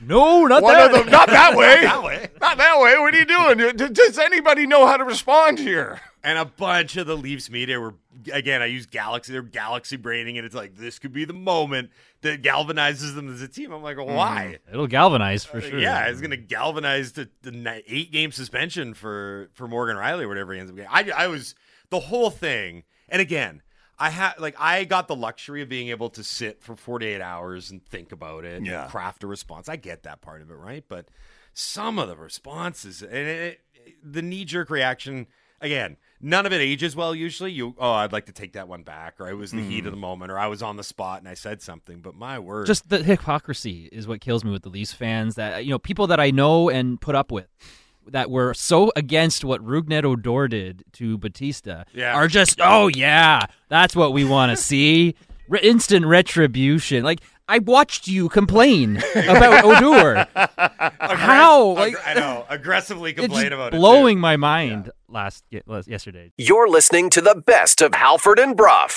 [0.00, 0.90] No, not One that.
[0.92, 1.82] of them, not that way.
[1.82, 2.28] not that way.
[2.40, 2.98] Not that way.
[2.98, 3.76] What are you doing?
[3.76, 6.00] D- Does anybody know how to respond here?
[6.22, 7.94] And a bunch of the Leafs media were
[8.32, 8.60] again.
[8.60, 9.32] I use Galaxy.
[9.32, 11.90] They're Galaxy braining, and it's like this could be the moment
[12.22, 13.72] that galvanizes them as a team.
[13.72, 14.58] I'm like, well, why?
[14.70, 15.78] It'll galvanize for Uh, sure.
[15.78, 20.28] Yeah, it's going to galvanize the, the eight game suspension for for Morgan Rielly or
[20.28, 20.90] whatever he ends up getting.
[20.92, 21.54] I I was
[21.90, 23.62] the whole thing, and again,
[23.98, 27.70] I had like I got the luxury of being able to sit for 48 hours
[27.70, 28.82] and think about it, Yeah.
[28.82, 29.68] and craft a response.
[29.68, 30.84] I get that part of it, right?
[30.86, 31.08] But
[31.52, 33.60] some of the responses and it,
[34.02, 35.26] the knee jerk reaction
[35.60, 35.96] again.
[36.20, 37.14] None of it ages well.
[37.14, 39.86] Usually, you oh, I'd like to take that one back, or it was the heat
[39.86, 40.00] of the mm.
[40.00, 42.00] moment, or I was on the spot and I said something.
[42.00, 45.36] But my word, Just the hypocrisy is what kills me with the Leafs fans.
[45.36, 47.46] That you know, people that I know and put up with,
[48.12, 52.14] that were so against what Rougned Odor did to Bautista, Yeah.
[52.14, 55.14] are just oh yeah, that's what we want to see.
[55.48, 57.02] Re- instant retribution.
[57.04, 60.26] Like I watched you complain about Odor.
[61.00, 61.68] How?
[61.68, 63.78] Like, I know aggressively complain just about it.
[63.78, 66.32] blowing my mind last ye- last- yesterday.
[66.36, 68.88] You're listening to the best of Halford and Brough.